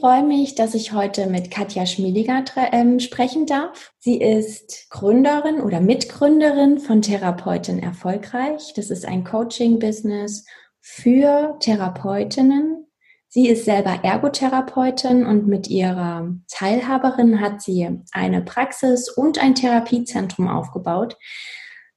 Freue 0.00 0.24
mich, 0.24 0.54
dass 0.54 0.74
ich 0.74 0.92
heute 0.92 1.26
mit 1.26 1.50
Katja 1.50 1.84
Schmiediger 1.84 2.42
ähm, 2.72 3.00
sprechen 3.00 3.44
darf. 3.44 3.92
Sie 3.98 4.18
ist 4.18 4.88
Gründerin 4.88 5.60
oder 5.60 5.80
Mitgründerin 5.80 6.78
von 6.78 7.02
Therapeutin 7.02 7.78
Erfolgreich. 7.78 8.72
Das 8.74 8.90
ist 8.90 9.04
ein 9.04 9.24
Coaching-Business 9.24 10.46
für 10.80 11.56
Therapeutinnen. 11.60 12.86
Sie 13.28 13.48
ist 13.48 13.66
selber 13.66 14.00
Ergotherapeutin 14.02 15.26
und 15.26 15.46
mit 15.46 15.68
ihrer 15.68 16.34
Teilhaberin 16.48 17.40
hat 17.40 17.60
sie 17.60 18.00
eine 18.12 18.40
Praxis 18.40 19.10
und 19.10 19.38
ein 19.38 19.54
Therapiezentrum 19.54 20.48
aufgebaut. 20.48 21.18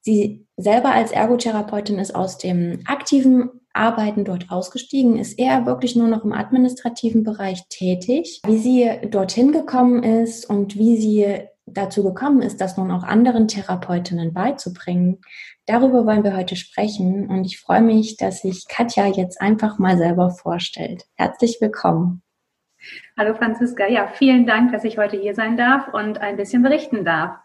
Sie 0.01 0.45
selber 0.57 0.91
als 0.91 1.11
Ergotherapeutin 1.11 1.99
ist 1.99 2.13
aus 2.13 2.37
dem 2.37 2.81
aktiven 2.85 3.61
Arbeiten 3.73 4.23
dort 4.23 4.51
ausgestiegen, 4.51 5.17
ist 5.17 5.37
er 5.39 5.65
wirklich 5.65 5.95
nur 5.95 6.07
noch 6.07 6.23
im 6.23 6.31
administrativen 6.31 7.23
Bereich 7.23 7.67
tätig. 7.69 8.41
Wie 8.45 8.59
sie 8.59 8.89
dorthin 9.09 9.51
gekommen 9.51 10.03
ist 10.03 10.49
und 10.49 10.77
wie 10.77 10.97
sie 10.97 11.47
dazu 11.65 12.03
gekommen 12.03 12.41
ist, 12.41 12.61
das 12.61 12.77
nun 12.77 12.91
auch 12.91 13.03
anderen 13.03 13.47
Therapeutinnen 13.47 14.33
beizubringen, 14.33 15.21
darüber 15.65 16.05
wollen 16.05 16.23
wir 16.23 16.35
heute 16.35 16.55
sprechen. 16.55 17.27
Und 17.29 17.45
ich 17.45 17.59
freue 17.59 17.81
mich, 17.81 18.17
dass 18.17 18.41
sich 18.41 18.65
Katja 18.67 19.07
jetzt 19.07 19.41
einfach 19.41 19.79
mal 19.79 19.97
selber 19.97 20.29
vorstellt. 20.29 21.05
Herzlich 21.15 21.57
willkommen. 21.59 22.21
Hallo 23.17 23.33
Franziska, 23.33 23.87
ja, 23.87 24.07
vielen 24.07 24.45
Dank, 24.45 24.73
dass 24.73 24.83
ich 24.83 24.97
heute 24.97 25.17
hier 25.17 25.33
sein 25.35 25.55
darf 25.55 25.93
und 25.93 26.19
ein 26.19 26.35
bisschen 26.35 26.63
berichten 26.63 27.05
darf. 27.05 27.37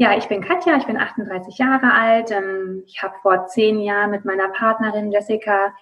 Ja, 0.00 0.16
ich 0.16 0.28
bin 0.28 0.40
Katja, 0.40 0.76
ich 0.76 0.86
bin 0.86 0.96
38 0.96 1.58
Jahre 1.58 1.92
alt. 1.92 2.30
Ähm, 2.30 2.84
ich 2.86 3.02
habe 3.02 3.16
vor 3.20 3.48
zehn 3.48 3.80
Jahren 3.80 4.12
mit 4.12 4.24
meiner 4.24 4.48
Partnerin 4.50 5.10
Jessica 5.10 5.74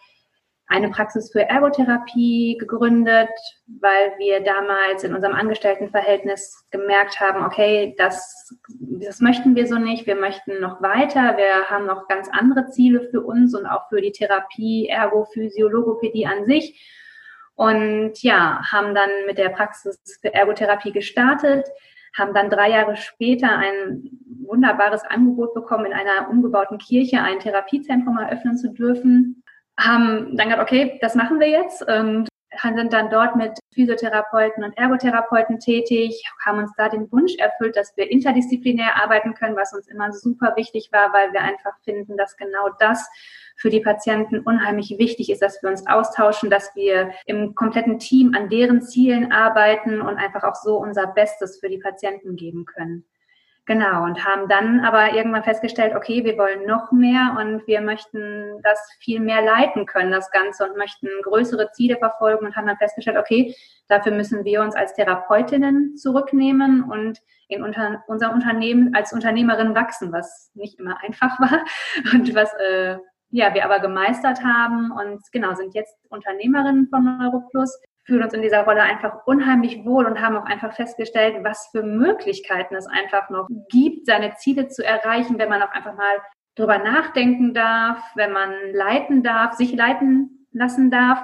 eine 0.68 0.88
Praxis 0.88 1.30
für 1.30 1.42
Ergotherapie 1.42 2.56
gegründet, 2.58 3.28
weil 3.66 4.14
wir 4.16 4.40
damals 4.40 5.04
in 5.04 5.14
unserem 5.14 5.34
Angestelltenverhältnis 5.34 6.66
gemerkt 6.70 7.20
haben, 7.20 7.44
okay, 7.44 7.94
das, 7.98 8.56
das 8.78 9.20
möchten 9.20 9.54
wir 9.54 9.66
so 9.66 9.76
nicht, 9.76 10.06
wir 10.06 10.16
möchten 10.16 10.60
noch 10.60 10.80
weiter, 10.80 11.36
wir 11.36 11.68
haben 11.68 11.84
noch 11.84 12.08
ganz 12.08 12.30
andere 12.32 12.70
Ziele 12.70 13.02
für 13.10 13.20
uns 13.20 13.54
und 13.54 13.66
auch 13.66 13.90
für 13.90 14.00
die 14.00 14.12
Therapie, 14.12 14.88
Ergo, 14.88 15.26
Physio, 15.26 15.68
an 15.68 16.46
sich. 16.46 16.80
Und 17.54 18.22
ja, 18.22 18.62
haben 18.72 18.94
dann 18.94 19.10
mit 19.26 19.36
der 19.36 19.50
Praxis 19.50 20.00
für 20.22 20.32
Ergotherapie 20.32 20.92
gestartet, 20.92 21.66
haben 22.18 22.34
dann 22.34 22.50
drei 22.50 22.70
Jahre 22.70 22.96
später 22.96 23.56
ein 23.56 24.10
wunderbares 24.46 25.04
Angebot 25.04 25.54
bekommen, 25.54 25.86
in 25.86 25.92
einer 25.92 26.28
umgebauten 26.30 26.78
Kirche 26.78 27.20
ein 27.20 27.40
Therapiezentrum 27.40 28.18
eröffnen 28.18 28.56
zu 28.56 28.72
dürfen. 28.72 29.42
Haben 29.78 30.36
dann 30.36 30.48
gesagt, 30.48 30.62
okay, 30.62 30.98
das 31.02 31.14
machen 31.14 31.38
wir 31.40 31.48
jetzt 31.48 31.82
und 31.86 32.28
sind 32.62 32.92
dann 32.92 33.10
dort 33.10 33.36
mit 33.36 33.58
Physiotherapeuten 33.74 34.64
und 34.64 34.76
Ergotherapeuten 34.78 35.58
tätig, 35.58 36.22
haben 36.44 36.58
uns 36.58 36.72
da 36.76 36.88
den 36.88 37.10
Wunsch 37.12 37.34
erfüllt, 37.38 37.76
dass 37.76 37.96
wir 37.96 38.10
interdisziplinär 38.10 38.96
arbeiten 39.02 39.34
können, 39.34 39.56
was 39.56 39.74
uns 39.74 39.88
immer 39.88 40.12
super 40.12 40.54
wichtig 40.56 40.88
war, 40.92 41.12
weil 41.12 41.32
wir 41.32 41.42
einfach 41.42 41.76
finden, 41.84 42.16
dass 42.16 42.36
genau 42.36 42.70
das 42.78 43.08
für 43.56 43.70
die 43.70 43.80
Patienten 43.80 44.40
unheimlich 44.40 44.96
wichtig 44.98 45.30
ist, 45.30 45.42
dass 45.42 45.62
wir 45.62 45.70
uns 45.70 45.86
austauschen, 45.86 46.50
dass 46.50 46.74
wir 46.74 47.10
im 47.24 47.54
kompletten 47.54 47.98
Team 47.98 48.34
an 48.34 48.48
deren 48.48 48.82
Zielen 48.82 49.32
arbeiten 49.32 50.00
und 50.00 50.18
einfach 50.18 50.44
auch 50.44 50.54
so 50.54 50.76
unser 50.76 51.06
Bestes 51.06 51.58
für 51.58 51.68
die 51.68 51.78
Patienten 51.78 52.36
geben 52.36 52.66
können. 52.66 53.04
Genau, 53.68 54.04
und 54.04 54.24
haben 54.24 54.48
dann 54.48 54.84
aber 54.84 55.12
irgendwann 55.12 55.42
festgestellt, 55.42 55.96
okay, 55.96 56.24
wir 56.24 56.38
wollen 56.38 56.66
noch 56.66 56.92
mehr 56.92 57.36
und 57.40 57.66
wir 57.66 57.80
möchten 57.80 58.62
das 58.62 58.78
viel 59.00 59.18
mehr 59.18 59.42
leiten 59.42 59.86
können, 59.86 60.12
das 60.12 60.30
Ganze, 60.30 60.68
und 60.68 60.76
möchten 60.76 61.08
größere 61.24 61.72
Ziele 61.72 61.96
verfolgen 61.96 62.46
und 62.46 62.54
haben 62.54 62.68
dann 62.68 62.76
festgestellt, 62.76 63.16
okay, 63.16 63.56
dafür 63.88 64.12
müssen 64.12 64.44
wir 64.44 64.62
uns 64.62 64.76
als 64.76 64.94
Therapeutinnen 64.94 65.96
zurücknehmen 65.96 66.84
und 66.84 67.20
in 67.48 67.64
unter, 67.64 68.04
unserem 68.06 68.34
Unternehmen 68.34 68.94
als 68.94 69.12
Unternehmerin 69.12 69.74
wachsen, 69.74 70.12
was 70.12 70.52
nicht 70.54 70.78
immer 70.78 71.02
einfach 71.02 71.40
war 71.40 71.64
und 72.12 72.36
was 72.36 72.54
äh, 72.54 72.98
ja, 73.30 73.54
wir 73.54 73.64
aber 73.64 73.80
gemeistert 73.80 74.42
haben 74.42 74.92
und 74.92 75.20
genau 75.32 75.54
sind 75.54 75.74
jetzt 75.74 75.96
Unternehmerinnen 76.08 76.88
von 76.88 77.04
Neuroplus, 77.18 77.80
fühlen 78.04 78.22
uns 78.22 78.32
in 78.32 78.42
dieser 78.42 78.64
Rolle 78.64 78.82
einfach 78.82 79.26
unheimlich 79.26 79.84
wohl 79.84 80.06
und 80.06 80.20
haben 80.20 80.36
auch 80.36 80.44
einfach 80.44 80.72
festgestellt, 80.72 81.42
was 81.42 81.68
für 81.72 81.82
Möglichkeiten 81.82 82.76
es 82.76 82.86
einfach 82.86 83.30
noch 83.30 83.48
gibt, 83.68 84.06
seine 84.06 84.34
Ziele 84.36 84.68
zu 84.68 84.84
erreichen, 84.84 85.38
wenn 85.38 85.48
man 85.48 85.62
auch 85.62 85.72
einfach 85.72 85.96
mal 85.96 86.16
drüber 86.54 86.78
nachdenken 86.78 87.52
darf, 87.52 87.98
wenn 88.14 88.32
man 88.32 88.52
leiten 88.72 89.22
darf, 89.22 89.54
sich 89.54 89.74
leiten 89.74 90.46
lassen 90.52 90.90
darf. 90.90 91.20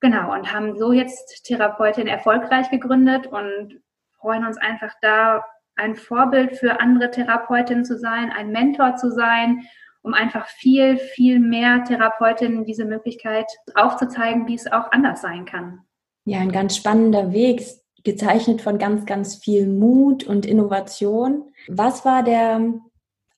Genau, 0.00 0.32
und 0.32 0.52
haben 0.52 0.76
so 0.76 0.92
jetzt 0.92 1.44
Therapeutin 1.44 2.08
erfolgreich 2.08 2.70
gegründet 2.70 3.28
und 3.28 3.80
freuen 4.20 4.44
uns 4.44 4.58
einfach 4.58 4.92
da, 5.00 5.44
ein 5.76 5.94
Vorbild 5.94 6.56
für 6.56 6.80
andere 6.80 7.10
Therapeutinnen 7.10 7.84
zu 7.84 7.98
sein, 7.98 8.32
ein 8.32 8.50
Mentor 8.50 8.96
zu 8.96 9.10
sein 9.10 9.62
um 10.06 10.14
einfach 10.14 10.46
viel, 10.46 10.96
viel 10.96 11.40
mehr 11.40 11.84
Therapeutinnen 11.84 12.64
diese 12.64 12.84
Möglichkeit 12.84 13.46
aufzuzeigen, 13.74 14.46
wie 14.46 14.54
es 14.54 14.70
auch 14.70 14.92
anders 14.92 15.20
sein 15.20 15.44
kann. 15.44 15.80
Ja, 16.24 16.38
ein 16.38 16.52
ganz 16.52 16.76
spannender 16.76 17.32
Weg, 17.32 17.62
gezeichnet 18.04 18.62
von 18.62 18.78
ganz, 18.78 19.04
ganz 19.04 19.34
viel 19.34 19.66
Mut 19.66 20.24
und 20.24 20.46
Innovation. 20.46 21.50
Was 21.66 22.04
war 22.04 22.22
der 22.22 22.72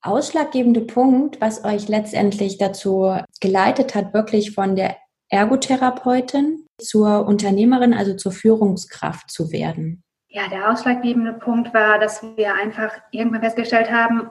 ausschlaggebende 0.03 0.83
Punkt, 0.83 1.41
was 1.41 1.65
euch 1.65 1.89
letztendlich 1.89 2.59
dazu 2.59 3.17
geleitet 3.41 3.95
hat, 3.95 4.13
wirklich 4.13 4.55
von 4.55 4.77
der 4.77 4.97
Ergotherapeutin 5.31 6.67
zur 6.79 7.27
Unternehmerin, 7.27 7.95
also 7.95 8.15
zur 8.15 8.33
Führungskraft 8.33 9.31
zu 9.31 9.53
werden? 9.53 10.03
Ja, 10.29 10.49
der 10.49 10.71
ausschlaggebende 10.71 11.33
Punkt 11.33 11.73
war, 11.73 11.99
dass 11.99 12.23
wir 12.37 12.55
einfach 12.55 12.93
irgendwann 13.11 13.41
festgestellt 13.41 13.91
haben, 13.91 14.31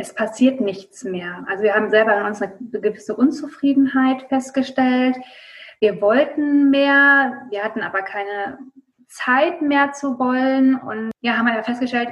es 0.00 0.14
passiert 0.14 0.60
nichts 0.60 1.04
mehr. 1.04 1.44
Also 1.48 1.62
wir 1.62 1.74
haben 1.74 1.90
selber 1.90 2.16
in 2.18 2.24
uns 2.24 2.42
eine 2.42 2.54
gewisse 2.72 3.14
Unzufriedenheit 3.14 4.22
festgestellt. 4.28 5.16
Wir 5.78 6.00
wollten 6.00 6.70
mehr, 6.70 7.46
wir 7.50 7.62
hatten 7.62 7.82
aber 7.82 8.02
keine 8.02 8.58
Zeit 9.08 9.62
mehr 9.62 9.92
zu 9.92 10.18
wollen 10.18 10.76
und 10.76 11.10
ja, 11.20 11.36
haben 11.36 11.46
wir 11.46 11.62
festgestellt, 11.64 12.10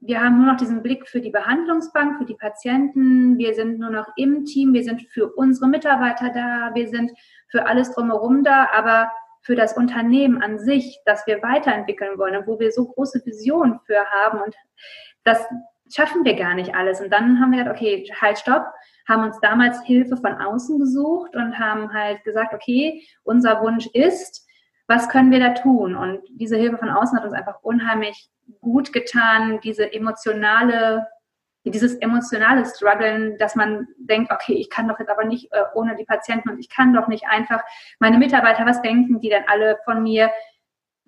wir 0.00 0.20
haben 0.20 0.36
nur 0.36 0.46
noch 0.46 0.58
diesen 0.58 0.82
Blick 0.82 1.08
für 1.08 1.20
die 1.20 1.30
Behandlungsbank, 1.30 2.18
für 2.18 2.26
die 2.26 2.34
Patienten. 2.34 3.38
Wir 3.38 3.54
sind 3.54 3.78
nur 3.78 3.90
noch 3.90 4.06
im 4.16 4.44
Team. 4.44 4.72
Wir 4.72 4.84
sind 4.84 5.02
für 5.10 5.32
unsere 5.32 5.68
Mitarbeiter 5.68 6.30
da. 6.30 6.70
Wir 6.74 6.88
sind 6.88 7.12
für 7.48 7.66
alles 7.66 7.92
drumherum 7.92 8.44
da. 8.44 8.68
Aber 8.76 9.10
für 9.40 9.56
das 9.56 9.72
Unternehmen 9.76 10.42
an 10.42 10.58
sich, 10.58 11.00
das 11.06 11.26
wir 11.26 11.42
weiterentwickeln 11.42 12.18
wollen 12.18 12.36
und 12.36 12.46
wo 12.46 12.58
wir 12.60 12.72
so 12.72 12.86
große 12.86 13.24
Visionen 13.24 13.80
für 13.86 14.04
haben 14.04 14.42
und 14.42 14.54
das 15.24 15.44
schaffen 15.92 16.24
wir 16.24 16.34
gar 16.34 16.54
nicht 16.54 16.74
alles. 16.74 17.00
Und 17.00 17.10
dann 17.10 17.40
haben 17.40 17.52
wir 17.52 17.58
gesagt, 17.58 17.76
okay, 17.76 18.10
halt, 18.20 18.38
stopp, 18.38 18.66
haben 19.08 19.22
uns 19.22 19.38
damals 19.40 19.82
Hilfe 19.84 20.16
von 20.16 20.34
außen 20.34 20.78
gesucht 20.78 21.34
und 21.36 21.58
haben 21.58 21.92
halt 21.92 22.24
gesagt, 22.24 22.54
okay, 22.54 23.06
unser 23.22 23.60
Wunsch 23.62 23.86
ist, 23.92 24.46
was 24.88 25.08
können 25.08 25.30
wir 25.30 25.40
da 25.40 25.50
tun? 25.50 25.96
Und 25.96 26.20
diese 26.28 26.56
Hilfe 26.56 26.78
von 26.78 26.90
außen 26.90 27.16
hat 27.16 27.24
uns 27.24 27.34
einfach 27.34 27.62
unheimlich 27.62 28.30
gut 28.60 28.92
getan, 28.92 29.60
diese 29.62 29.92
emotionale, 29.92 31.06
dieses 31.64 31.94
emotionale 31.96 32.64
Struggeln, 32.64 33.36
dass 33.38 33.56
man 33.56 33.88
denkt, 33.98 34.32
okay, 34.32 34.54
ich 34.54 34.70
kann 34.70 34.86
doch 34.86 34.98
jetzt 35.00 35.10
aber 35.10 35.24
nicht 35.24 35.52
äh, 35.52 35.64
ohne 35.74 35.96
die 35.96 36.04
Patienten 36.04 36.50
und 36.50 36.60
ich 36.60 36.68
kann 36.68 36.94
doch 36.94 37.08
nicht 37.08 37.26
einfach 37.26 37.62
meine 37.98 38.18
Mitarbeiter, 38.18 38.64
was 38.66 38.82
denken 38.82 39.20
die 39.20 39.28
denn 39.28 39.44
alle 39.48 39.78
von 39.84 40.02
mir? 40.02 40.30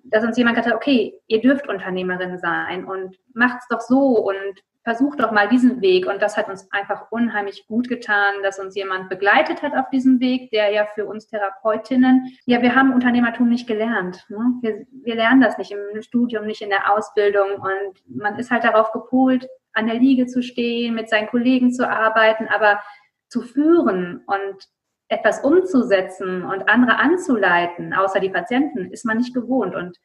Dass 0.03 0.23
uns 0.23 0.37
jemand 0.37 0.55
gesagt 0.55 0.73
hat, 0.73 0.81
okay, 0.81 1.13
ihr 1.27 1.41
dürft 1.41 1.67
Unternehmerin 1.67 2.37
sein 2.39 2.85
und 2.85 3.17
macht's 3.33 3.67
doch 3.69 3.81
so 3.81 4.17
und 4.17 4.63
versuch 4.83 5.15
doch 5.15 5.31
mal 5.31 5.47
diesen 5.47 5.81
Weg. 5.81 6.07
Und 6.07 6.21
das 6.21 6.37
hat 6.37 6.49
uns 6.49 6.71
einfach 6.71 7.11
unheimlich 7.11 7.67
gut 7.67 7.89
getan, 7.89 8.35
dass 8.43 8.59
uns 8.59 8.75
jemand 8.75 9.09
begleitet 9.09 9.61
hat 9.61 9.75
auf 9.75 9.89
diesem 9.91 10.19
Weg, 10.19 10.51
der 10.51 10.71
ja 10.71 10.85
für 10.85 11.05
uns 11.05 11.27
Therapeutinnen, 11.27 12.31
ja, 12.45 12.61
wir 12.61 12.75
haben 12.75 12.93
Unternehmertum 12.93 13.49
nicht 13.49 13.67
gelernt. 13.67 14.25
Ne? 14.29 14.53
Wir, 14.61 14.85
wir 15.03 15.15
lernen 15.15 15.41
das 15.41 15.57
nicht 15.57 15.71
im 15.71 16.01
Studium, 16.01 16.45
nicht 16.45 16.61
in 16.61 16.69
der 16.69 16.91
Ausbildung. 16.91 17.55
Und 17.55 18.17
man 18.17 18.39
ist 18.39 18.51
halt 18.51 18.63
darauf 18.63 18.91
gepolt, 18.91 19.47
an 19.73 19.87
der 19.87 19.95
Liege 19.99 20.25
zu 20.25 20.41
stehen, 20.41 20.95
mit 20.95 21.09
seinen 21.09 21.27
Kollegen 21.27 21.71
zu 21.71 21.87
arbeiten, 21.87 22.47
aber 22.47 22.79
zu 23.27 23.41
führen 23.41 24.23
und 24.25 24.67
etwas 25.09 25.41
umzusetzen 25.41 26.43
und 26.43 26.69
andere 26.69 26.97
anzuleiten, 26.97 27.93
außer 27.93 28.19
die 28.19 28.29
Patienten, 28.29 28.91
ist 28.91 29.05
man 29.05 29.17
nicht 29.17 29.33
gewohnt. 29.33 29.75
Und 29.75 29.97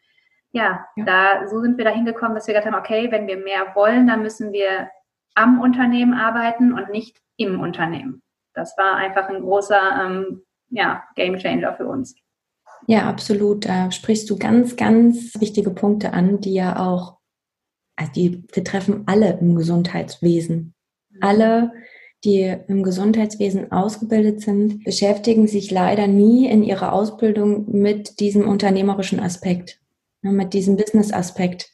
ja, 0.52 0.86
ja, 0.96 1.04
da 1.04 1.48
so 1.48 1.60
sind 1.60 1.78
wir 1.78 1.84
dahin 1.84 2.04
gekommen, 2.04 2.34
dass 2.34 2.46
wir 2.46 2.54
gesagt 2.54 2.72
haben, 2.72 2.80
okay, 2.80 3.10
wenn 3.10 3.26
wir 3.26 3.36
mehr 3.36 3.74
wollen, 3.74 4.06
dann 4.06 4.22
müssen 4.22 4.52
wir 4.52 4.88
am 5.34 5.60
Unternehmen 5.60 6.14
arbeiten 6.14 6.72
und 6.72 6.90
nicht 6.90 7.20
im 7.36 7.60
Unternehmen. 7.60 8.22
Das 8.54 8.76
war 8.78 8.96
einfach 8.96 9.28
ein 9.28 9.42
großer 9.42 10.06
ähm, 10.06 10.42
ja, 10.70 11.02
Game 11.16 11.36
Changer 11.38 11.74
für 11.74 11.86
uns. 11.86 12.14
Ja, 12.86 13.08
absolut. 13.08 13.66
Da 13.66 13.90
sprichst 13.90 14.28
du 14.30 14.38
ganz, 14.38 14.76
ganz 14.76 15.32
wichtige 15.40 15.70
Punkte 15.70 16.12
an, 16.12 16.40
die 16.40 16.54
ja 16.54 16.78
auch, 16.78 17.18
also 17.96 18.12
die 18.12 18.44
betreffen 18.54 19.04
alle 19.06 19.38
im 19.38 19.56
Gesundheitswesen. 19.56 20.74
Mhm. 21.10 21.18
Alle, 21.20 21.72
die 22.24 22.56
im 22.68 22.82
Gesundheitswesen 22.82 23.70
ausgebildet 23.70 24.40
sind, 24.40 24.84
beschäftigen 24.84 25.46
sich 25.46 25.70
leider 25.70 26.06
nie 26.06 26.48
in 26.48 26.62
ihrer 26.62 26.92
Ausbildung 26.92 27.70
mit 27.70 28.20
diesem 28.20 28.48
unternehmerischen 28.48 29.20
Aspekt, 29.20 29.80
ne, 30.22 30.32
mit 30.32 30.54
diesem 30.54 30.76
Business-Aspekt. 30.76 31.70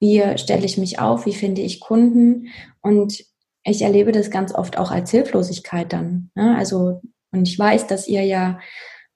Wie 0.00 0.22
stelle 0.36 0.66
ich 0.66 0.78
mich 0.78 0.98
auf? 0.98 1.26
Wie 1.26 1.34
finde 1.34 1.62
ich 1.62 1.80
Kunden? 1.80 2.48
Und 2.80 3.24
ich 3.64 3.82
erlebe 3.82 4.12
das 4.12 4.30
ganz 4.30 4.54
oft 4.54 4.76
auch 4.76 4.90
als 4.90 5.10
Hilflosigkeit 5.10 5.92
dann. 5.92 6.30
Ne? 6.34 6.56
Also, 6.56 7.00
und 7.30 7.46
ich 7.46 7.58
weiß, 7.58 7.86
dass 7.86 8.08
ihr 8.08 8.22
ja 8.22 8.58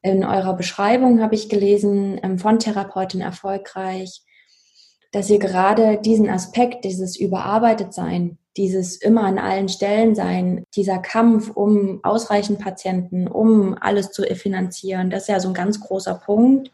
in 0.02 0.24
eurer 0.24 0.54
Beschreibung 0.54 1.20
habe 1.20 1.34
ich 1.34 1.48
gelesen, 1.48 2.20
ähm, 2.22 2.38
von 2.38 2.60
Therapeutin 2.60 3.20
erfolgreich, 3.20 4.22
dass 5.10 5.30
ihr 5.30 5.40
gerade 5.40 5.98
diesen 6.00 6.30
Aspekt, 6.30 6.84
dieses 6.84 7.18
Überarbeitetsein, 7.18 8.38
dieses 8.56 8.96
immer 8.96 9.22
an 9.24 9.38
allen 9.38 9.68
Stellen 9.68 10.14
sein, 10.14 10.64
dieser 10.74 10.98
Kampf 10.98 11.50
um 11.50 12.00
ausreichend 12.02 12.58
Patienten, 12.58 13.28
um 13.28 13.76
alles 13.80 14.10
zu 14.10 14.22
finanzieren, 14.34 15.10
das 15.10 15.22
ist 15.22 15.28
ja 15.28 15.40
so 15.40 15.48
ein 15.48 15.54
ganz 15.54 15.80
großer 15.80 16.14
Punkt, 16.14 16.70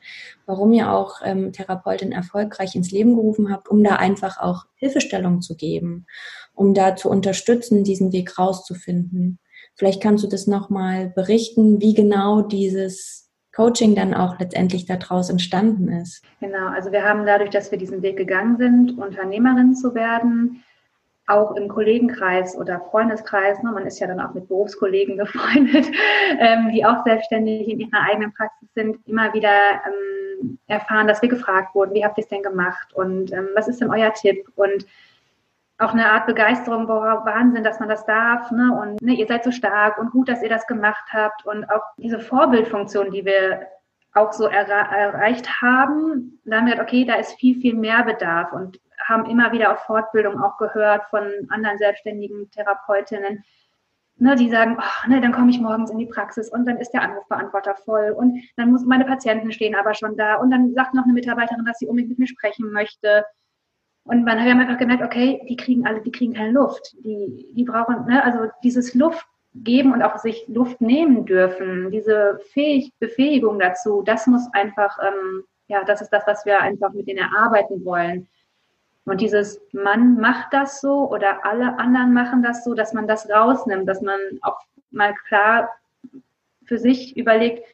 warum 0.46 0.72
ihr 0.72 0.92
auch 0.92 1.20
ähm, 1.24 1.52
Therapeutin 1.52 2.12
erfolgreich 2.12 2.74
ins 2.74 2.90
Leben 2.90 3.14
gerufen 3.16 3.52
habt, 3.52 3.68
um 3.68 3.82
da 3.82 3.96
einfach 3.96 4.38
auch 4.38 4.64
Hilfestellung 4.76 5.40
zu 5.42 5.56
geben, 5.56 6.06
um 6.54 6.74
da 6.74 6.96
zu 6.96 7.08
unterstützen, 7.08 7.84
diesen 7.84 8.12
Weg 8.12 8.38
rauszufinden. 8.38 9.38
Vielleicht 9.74 10.02
kannst 10.02 10.22
du 10.22 10.28
das 10.28 10.46
nochmal 10.46 11.08
berichten, 11.08 11.80
wie 11.80 11.94
genau 11.94 12.42
dieses 12.42 13.30
Coaching 13.54 13.94
dann 13.94 14.14
auch 14.14 14.38
letztendlich 14.38 14.86
daraus 14.86 15.28
entstanden 15.28 15.88
ist. 15.88 16.22
Genau, 16.40 16.68
also 16.68 16.90
wir 16.90 17.04
haben 17.04 17.26
dadurch, 17.26 17.50
dass 17.50 17.70
wir 17.70 17.78
diesen 17.78 18.02
Weg 18.02 18.16
gegangen 18.16 18.56
sind, 18.56 18.98
Unternehmerin 18.98 19.74
zu 19.74 19.94
werden, 19.94 20.62
auch 21.26 21.56
im 21.56 21.68
Kollegenkreis 21.68 22.56
oder 22.56 22.80
Freundeskreis, 22.90 23.62
ne, 23.62 23.70
man 23.72 23.86
ist 23.86 24.00
ja 24.00 24.06
dann 24.06 24.20
auch 24.20 24.34
mit 24.34 24.48
Berufskollegen 24.48 25.16
befreundet, 25.18 25.86
ähm, 26.38 26.70
die 26.72 26.84
auch 26.84 27.04
selbstständig 27.04 27.68
in 27.68 27.80
ihrer 27.80 28.02
eigenen 28.10 28.32
Praxis 28.32 28.68
sind, 28.74 28.98
immer 29.06 29.32
wieder 29.32 29.50
ähm, 29.86 30.58
erfahren, 30.66 31.06
dass 31.06 31.22
wir 31.22 31.28
gefragt 31.28 31.74
wurden, 31.74 31.94
wie 31.94 32.04
habt 32.04 32.18
ihr 32.18 32.24
es 32.24 32.28
denn 32.28 32.42
gemacht 32.42 32.92
und 32.94 33.32
ähm, 33.32 33.48
was 33.54 33.68
ist 33.68 33.80
denn 33.80 33.90
euer 33.90 34.12
Tipp 34.12 34.48
und 34.56 34.86
auch 35.78 35.92
eine 35.92 36.10
Art 36.10 36.26
Begeisterung, 36.26 36.86
boah, 36.86 37.22
Wahnsinn, 37.24 37.64
dass 37.64 37.80
man 37.80 37.88
das 37.88 38.04
darf, 38.06 38.50
ne? 38.50 38.72
Und 38.80 39.02
ne, 39.02 39.14
ihr 39.14 39.26
seid 39.26 39.42
so 39.42 39.50
stark 39.50 39.98
und 39.98 40.12
gut, 40.12 40.28
dass 40.28 40.42
ihr 40.42 40.48
das 40.48 40.66
gemacht 40.66 41.04
habt. 41.12 41.44
Und 41.44 41.68
auch 41.70 41.82
diese 41.96 42.20
Vorbildfunktion, 42.20 43.10
die 43.10 43.24
wir 43.24 43.66
auch 44.14 44.32
so 44.32 44.46
er 44.46 44.68
erreicht 44.68 45.60
haben, 45.62 46.40
da 46.44 46.58
haben 46.58 46.66
wir 46.66 46.74
gedacht, 46.74 46.88
okay, 46.88 47.04
da 47.04 47.14
ist 47.14 47.32
viel, 47.32 47.60
viel 47.60 47.74
mehr 47.74 48.04
Bedarf 48.04 48.52
und 48.52 48.78
haben 49.08 49.26
immer 49.26 49.52
wieder 49.52 49.72
auf 49.72 49.80
Fortbildung 49.80 50.42
auch 50.42 50.58
gehört 50.58 51.04
von 51.10 51.24
anderen 51.48 51.78
selbstständigen 51.78 52.50
Therapeutinnen, 52.50 53.44
ne, 54.16 54.36
die 54.36 54.50
sagen, 54.50 54.76
oh, 54.78 55.08
ne, 55.08 55.20
dann 55.20 55.32
komme 55.32 55.50
ich 55.50 55.60
morgens 55.60 55.90
in 55.90 55.98
die 55.98 56.06
Praxis 56.06 56.48
und 56.50 56.66
dann 56.66 56.78
ist 56.78 56.90
der 56.90 57.02
Anrufbeantworter 57.02 57.74
voll 57.74 58.14
und 58.16 58.40
dann 58.56 58.70
muss 58.70 58.84
meine 58.84 59.04
Patienten 59.04 59.52
stehen 59.52 59.74
aber 59.74 59.94
schon 59.94 60.16
da 60.16 60.36
und 60.36 60.50
dann 60.50 60.72
sagt 60.74 60.94
noch 60.94 61.04
eine 61.04 61.12
Mitarbeiterin, 61.12 61.64
dass 61.64 61.78
sie 61.78 61.86
unbedingt 61.86 62.10
mit 62.10 62.18
mir 62.18 62.28
sprechen 62.28 62.70
möchte 62.72 63.24
und 64.04 64.24
man 64.24 64.40
hat 64.40 64.48
einfach 64.48 64.78
gemerkt, 64.78 65.02
okay, 65.02 65.44
die 65.48 65.56
kriegen 65.56 65.86
alle, 65.86 66.00
die 66.00 66.10
kriegen 66.10 66.34
keine 66.34 66.50
Luft. 66.50 66.94
Die, 67.04 67.46
die 67.52 67.64
brauchen, 67.64 68.06
ne, 68.06 68.22
also 68.24 68.50
dieses 68.62 68.94
Luft 68.94 69.26
geben 69.54 69.92
und 69.92 70.02
auch 70.02 70.18
sich 70.18 70.44
Luft 70.48 70.80
nehmen 70.80 71.24
dürfen, 71.26 71.90
diese 71.90 72.40
Fähig 72.52 72.92
Befähigung 72.98 73.58
dazu, 73.58 74.02
das 74.02 74.26
muss 74.26 74.48
einfach, 74.54 74.98
ähm, 75.00 75.44
ja, 75.68 75.84
das 75.84 76.00
ist 76.00 76.10
das, 76.10 76.26
was 76.26 76.46
wir 76.46 76.60
einfach 76.60 76.92
mit 76.92 77.06
denen 77.06 77.18
erarbeiten 77.18 77.84
wollen. 77.84 78.28
Und 79.04 79.20
dieses 79.20 79.60
Mann 79.72 80.16
macht 80.20 80.52
das 80.52 80.80
so 80.80 81.10
oder 81.10 81.44
alle 81.44 81.78
anderen 81.78 82.12
machen 82.12 82.42
das 82.42 82.64
so, 82.64 82.74
dass 82.74 82.92
man 82.92 83.08
das 83.08 83.28
rausnimmt, 83.28 83.88
dass 83.88 84.00
man 84.00 84.18
auch 84.42 84.58
mal 84.90 85.14
klar 85.26 85.70
für 86.64 86.78
sich 86.78 87.16
überlegt, 87.16 87.64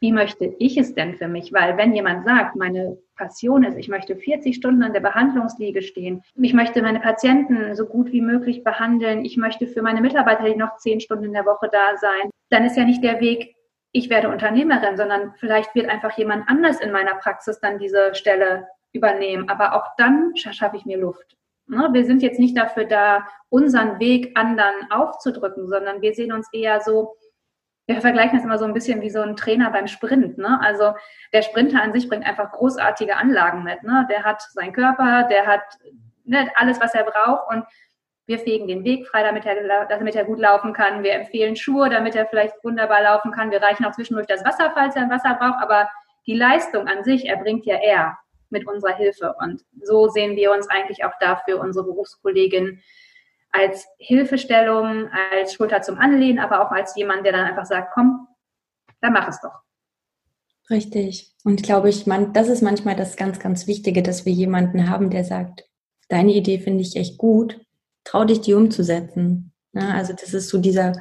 wie 0.00 0.12
möchte 0.12 0.54
ich 0.58 0.76
es 0.76 0.94
denn 0.94 1.14
für 1.14 1.28
mich? 1.28 1.52
Weil 1.54 1.78
wenn 1.78 1.94
jemand 1.94 2.26
sagt, 2.26 2.56
meine 2.56 2.98
Passion 3.16 3.64
ist, 3.64 3.78
ich 3.78 3.88
möchte 3.88 4.16
40 4.16 4.54
Stunden 4.54 4.82
an 4.82 4.92
der 4.92 5.00
Behandlungsliege 5.00 5.80
stehen, 5.80 6.22
ich 6.34 6.52
möchte 6.52 6.82
meine 6.82 7.00
Patienten 7.00 7.74
so 7.74 7.86
gut 7.86 8.12
wie 8.12 8.20
möglich 8.20 8.62
behandeln, 8.62 9.24
ich 9.24 9.38
möchte 9.38 9.66
für 9.66 9.80
meine 9.80 10.02
Mitarbeiter 10.02 10.54
noch 10.56 10.76
10 10.76 11.00
Stunden 11.00 11.24
in 11.24 11.32
der 11.32 11.46
Woche 11.46 11.70
da 11.72 11.96
sein, 11.96 12.28
dann 12.50 12.66
ist 12.66 12.76
ja 12.76 12.84
nicht 12.84 13.02
der 13.02 13.20
Weg, 13.20 13.54
ich 13.92 14.10
werde 14.10 14.28
Unternehmerin, 14.28 14.98
sondern 14.98 15.32
vielleicht 15.38 15.74
wird 15.74 15.88
einfach 15.88 16.18
jemand 16.18 16.48
anders 16.48 16.80
in 16.80 16.92
meiner 16.92 17.14
Praxis 17.14 17.60
dann 17.60 17.78
diese 17.78 18.14
Stelle 18.14 18.66
übernehmen. 18.94 19.50
Aber 19.50 19.74
auch 19.74 19.94
dann 19.98 20.34
schaffe 20.36 20.76
ich 20.76 20.86
mir 20.86 20.98
Luft. 20.98 21.36
Ne, 21.66 21.88
wir 21.92 22.04
sind 22.04 22.22
jetzt 22.22 22.38
nicht 22.38 22.56
dafür 22.56 22.84
da, 22.84 23.26
unseren 23.48 23.98
Weg 23.98 24.36
anderen 24.38 24.90
aufzudrücken, 24.90 25.68
sondern 25.68 26.02
wir 26.02 26.14
sehen 26.14 26.32
uns 26.32 26.48
eher 26.52 26.80
so, 26.80 27.16
wir 27.86 28.00
vergleichen 28.00 28.36
das 28.36 28.44
immer 28.44 28.58
so 28.58 28.64
ein 28.64 28.74
bisschen 28.74 29.00
wie 29.00 29.10
so 29.10 29.20
ein 29.20 29.36
Trainer 29.36 29.70
beim 29.70 29.86
Sprint. 29.86 30.38
Ne? 30.38 30.58
Also 30.62 30.92
der 31.32 31.42
Sprinter 31.42 31.82
an 31.82 31.92
sich 31.92 32.08
bringt 32.08 32.26
einfach 32.26 32.52
großartige 32.52 33.16
Anlagen 33.16 33.62
mit. 33.62 33.82
Ne? 33.82 34.06
Der 34.10 34.24
hat 34.24 34.42
seinen 34.52 34.72
Körper, 34.72 35.28
der 35.28 35.46
hat 35.46 35.62
ne, 36.24 36.50
alles, 36.56 36.80
was 36.80 36.94
er 36.94 37.04
braucht 37.04 37.48
und 37.50 37.64
wir 38.26 38.38
fegen 38.38 38.66
den 38.66 38.84
Weg 38.84 39.06
frei, 39.06 39.22
damit 39.22 39.44
er, 39.44 39.86
damit 39.86 40.16
er 40.16 40.24
gut 40.24 40.38
laufen 40.38 40.72
kann. 40.72 41.02
Wir 41.02 41.12
empfehlen 41.12 41.56
Schuhe, 41.56 41.90
damit 41.90 42.14
er 42.14 42.26
vielleicht 42.26 42.54
wunderbar 42.64 43.02
laufen 43.02 43.32
kann. 43.32 43.50
Wir 43.50 43.60
reichen 43.60 43.84
auch 43.84 43.92
zwischendurch 43.92 44.26
das 44.26 44.44
Wasser, 44.44 44.72
falls 44.74 44.96
er 44.96 45.02
ein 45.02 45.10
Wasser 45.10 45.34
braucht. 45.34 45.62
Aber 45.62 45.90
die 46.26 46.34
Leistung 46.34 46.88
an 46.88 47.04
sich 47.04 47.28
erbringt 47.28 47.66
ja 47.66 47.76
er 47.76 48.16
mit 48.54 48.66
unserer 48.66 48.96
Hilfe. 48.96 49.34
Und 49.38 49.62
so 49.82 50.08
sehen 50.08 50.36
wir 50.36 50.52
uns 50.52 50.68
eigentlich 50.70 51.04
auch 51.04 51.12
dafür, 51.20 51.60
unsere 51.60 51.84
Berufskollegin 51.84 52.80
als 53.50 53.86
Hilfestellung, 53.98 55.10
als 55.30 55.54
Schulter 55.54 55.82
zum 55.82 55.98
Anlehnen, 55.98 56.38
aber 56.38 56.66
auch 56.66 56.72
als 56.72 56.96
jemand, 56.96 57.26
der 57.26 57.32
dann 57.32 57.44
einfach 57.44 57.66
sagt, 57.66 57.92
komm, 57.92 58.26
dann 59.02 59.12
mach 59.12 59.28
es 59.28 59.40
doch. 59.40 59.60
Richtig. 60.70 61.34
Und 61.44 61.62
glaube 61.62 61.90
ich, 61.90 62.06
man, 62.06 62.32
das 62.32 62.48
ist 62.48 62.62
manchmal 62.62 62.96
das 62.96 63.16
ganz, 63.16 63.38
ganz 63.38 63.66
Wichtige, 63.66 64.02
dass 64.02 64.24
wir 64.24 64.32
jemanden 64.32 64.88
haben, 64.88 65.10
der 65.10 65.24
sagt, 65.24 65.64
deine 66.08 66.32
Idee 66.32 66.58
finde 66.58 66.82
ich 66.82 66.96
echt 66.96 67.18
gut, 67.18 67.60
trau 68.02 68.24
dich, 68.24 68.40
die 68.40 68.54
umzusetzen. 68.54 69.52
Ja, 69.72 69.90
also 69.90 70.14
das 70.14 70.32
ist 70.32 70.48
so 70.48 70.58
dieser 70.58 70.94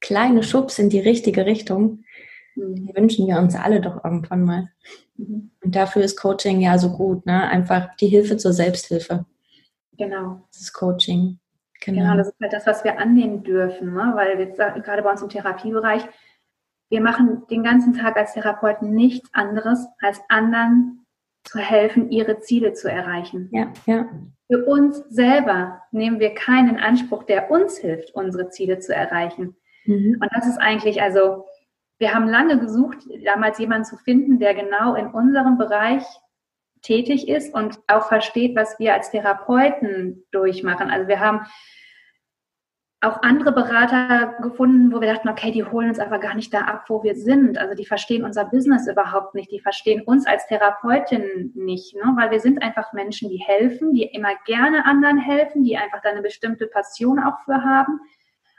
kleine 0.00 0.42
Schubs 0.42 0.78
in 0.78 0.90
die 0.90 1.00
richtige 1.00 1.46
Richtung. 1.46 2.03
Mhm. 2.54 2.86
Den 2.86 2.96
wünschen 2.96 3.26
wir 3.26 3.38
uns 3.38 3.54
alle 3.54 3.80
doch 3.80 4.04
irgendwann 4.04 4.44
mal. 4.44 4.70
Mhm. 5.16 5.50
Und 5.62 5.74
dafür 5.74 6.02
ist 6.02 6.20
Coaching 6.20 6.60
ja 6.60 6.78
so 6.78 6.90
gut, 6.90 7.26
ne? 7.26 7.48
Einfach 7.48 7.94
die 7.96 8.08
Hilfe 8.08 8.36
zur 8.36 8.52
Selbsthilfe. 8.52 9.24
Genau. 9.96 10.42
Das 10.52 10.62
ist 10.62 10.72
Coaching. 10.72 11.38
Genau. 11.84 12.00
genau, 12.00 12.16
das 12.16 12.28
ist 12.28 12.40
halt 12.40 12.52
das, 12.52 12.66
was 12.66 12.84
wir 12.84 12.98
annehmen 12.98 13.42
dürfen, 13.42 13.92
ne? 13.92 14.12
weil 14.14 14.38
wir 14.38 14.46
gerade 14.46 15.02
bei 15.02 15.10
uns 15.10 15.20
im 15.20 15.28
Therapiebereich, 15.28 16.02
wir 16.88 17.00
machen 17.00 17.42
den 17.50 17.62
ganzen 17.62 17.92
Tag 17.92 18.16
als 18.16 18.32
Therapeuten 18.32 18.94
nichts 18.94 19.28
anderes, 19.34 19.86
als 20.00 20.20
anderen 20.28 21.04
zu 21.44 21.58
helfen, 21.58 22.10
ihre 22.10 22.40
Ziele 22.40 22.72
zu 22.72 22.90
erreichen. 22.90 23.50
Ja, 23.52 23.72
ja. 23.84 24.08
Für 24.50 24.64
uns 24.64 25.04
selber 25.10 25.82
nehmen 25.90 26.20
wir 26.20 26.34
keinen 26.34 26.78
Anspruch, 26.78 27.24
der 27.24 27.50
uns 27.50 27.78
hilft, 27.78 28.14
unsere 28.14 28.48
Ziele 28.48 28.78
zu 28.78 28.94
erreichen. 28.94 29.56
Mhm. 29.84 30.18
Und 30.20 30.28
das 30.34 30.46
ist 30.46 30.58
eigentlich, 30.58 31.02
also, 31.02 31.44
wir 31.98 32.14
haben 32.14 32.28
lange 32.28 32.58
gesucht, 32.58 32.98
damals 33.24 33.58
jemanden 33.58 33.84
zu 33.84 33.96
finden, 33.96 34.38
der 34.38 34.54
genau 34.54 34.94
in 34.94 35.08
unserem 35.08 35.58
Bereich 35.58 36.04
tätig 36.82 37.28
ist 37.28 37.54
und 37.54 37.78
auch 37.86 38.08
versteht, 38.08 38.56
was 38.56 38.78
wir 38.78 38.94
als 38.94 39.10
Therapeuten 39.10 40.24
durchmachen. 40.30 40.90
Also 40.90 41.08
wir 41.08 41.20
haben 41.20 41.46
auch 43.04 43.22
andere 43.22 43.52
Berater 43.52 44.34
gefunden, 44.40 44.92
wo 44.92 45.00
wir 45.00 45.12
dachten, 45.12 45.28
okay, 45.28 45.50
die 45.50 45.64
holen 45.64 45.88
uns 45.88 45.98
aber 45.98 46.18
gar 46.18 46.34
nicht 46.34 46.52
da 46.52 46.62
ab, 46.62 46.84
wo 46.88 47.02
wir 47.02 47.14
sind. 47.14 47.58
Also 47.58 47.74
die 47.74 47.84
verstehen 47.84 48.24
unser 48.24 48.46
Business 48.46 48.86
überhaupt 48.88 49.34
nicht, 49.34 49.50
die 49.50 49.60
verstehen 49.60 50.02
uns 50.02 50.26
als 50.26 50.46
Therapeutin 50.46 51.52
nicht, 51.54 51.94
ne? 51.94 52.14
weil 52.16 52.30
wir 52.30 52.40
sind 52.40 52.62
einfach 52.62 52.92
Menschen, 52.92 53.30
die 53.30 53.38
helfen, 53.38 53.92
die 53.92 54.04
immer 54.04 54.34
gerne 54.46 54.86
anderen 54.86 55.18
helfen, 55.18 55.64
die 55.64 55.76
einfach 55.76 56.00
da 56.02 56.10
eine 56.10 56.22
bestimmte 56.22 56.66
Passion 56.66 57.18
auch 57.18 57.40
für 57.44 57.62
haben, 57.62 58.00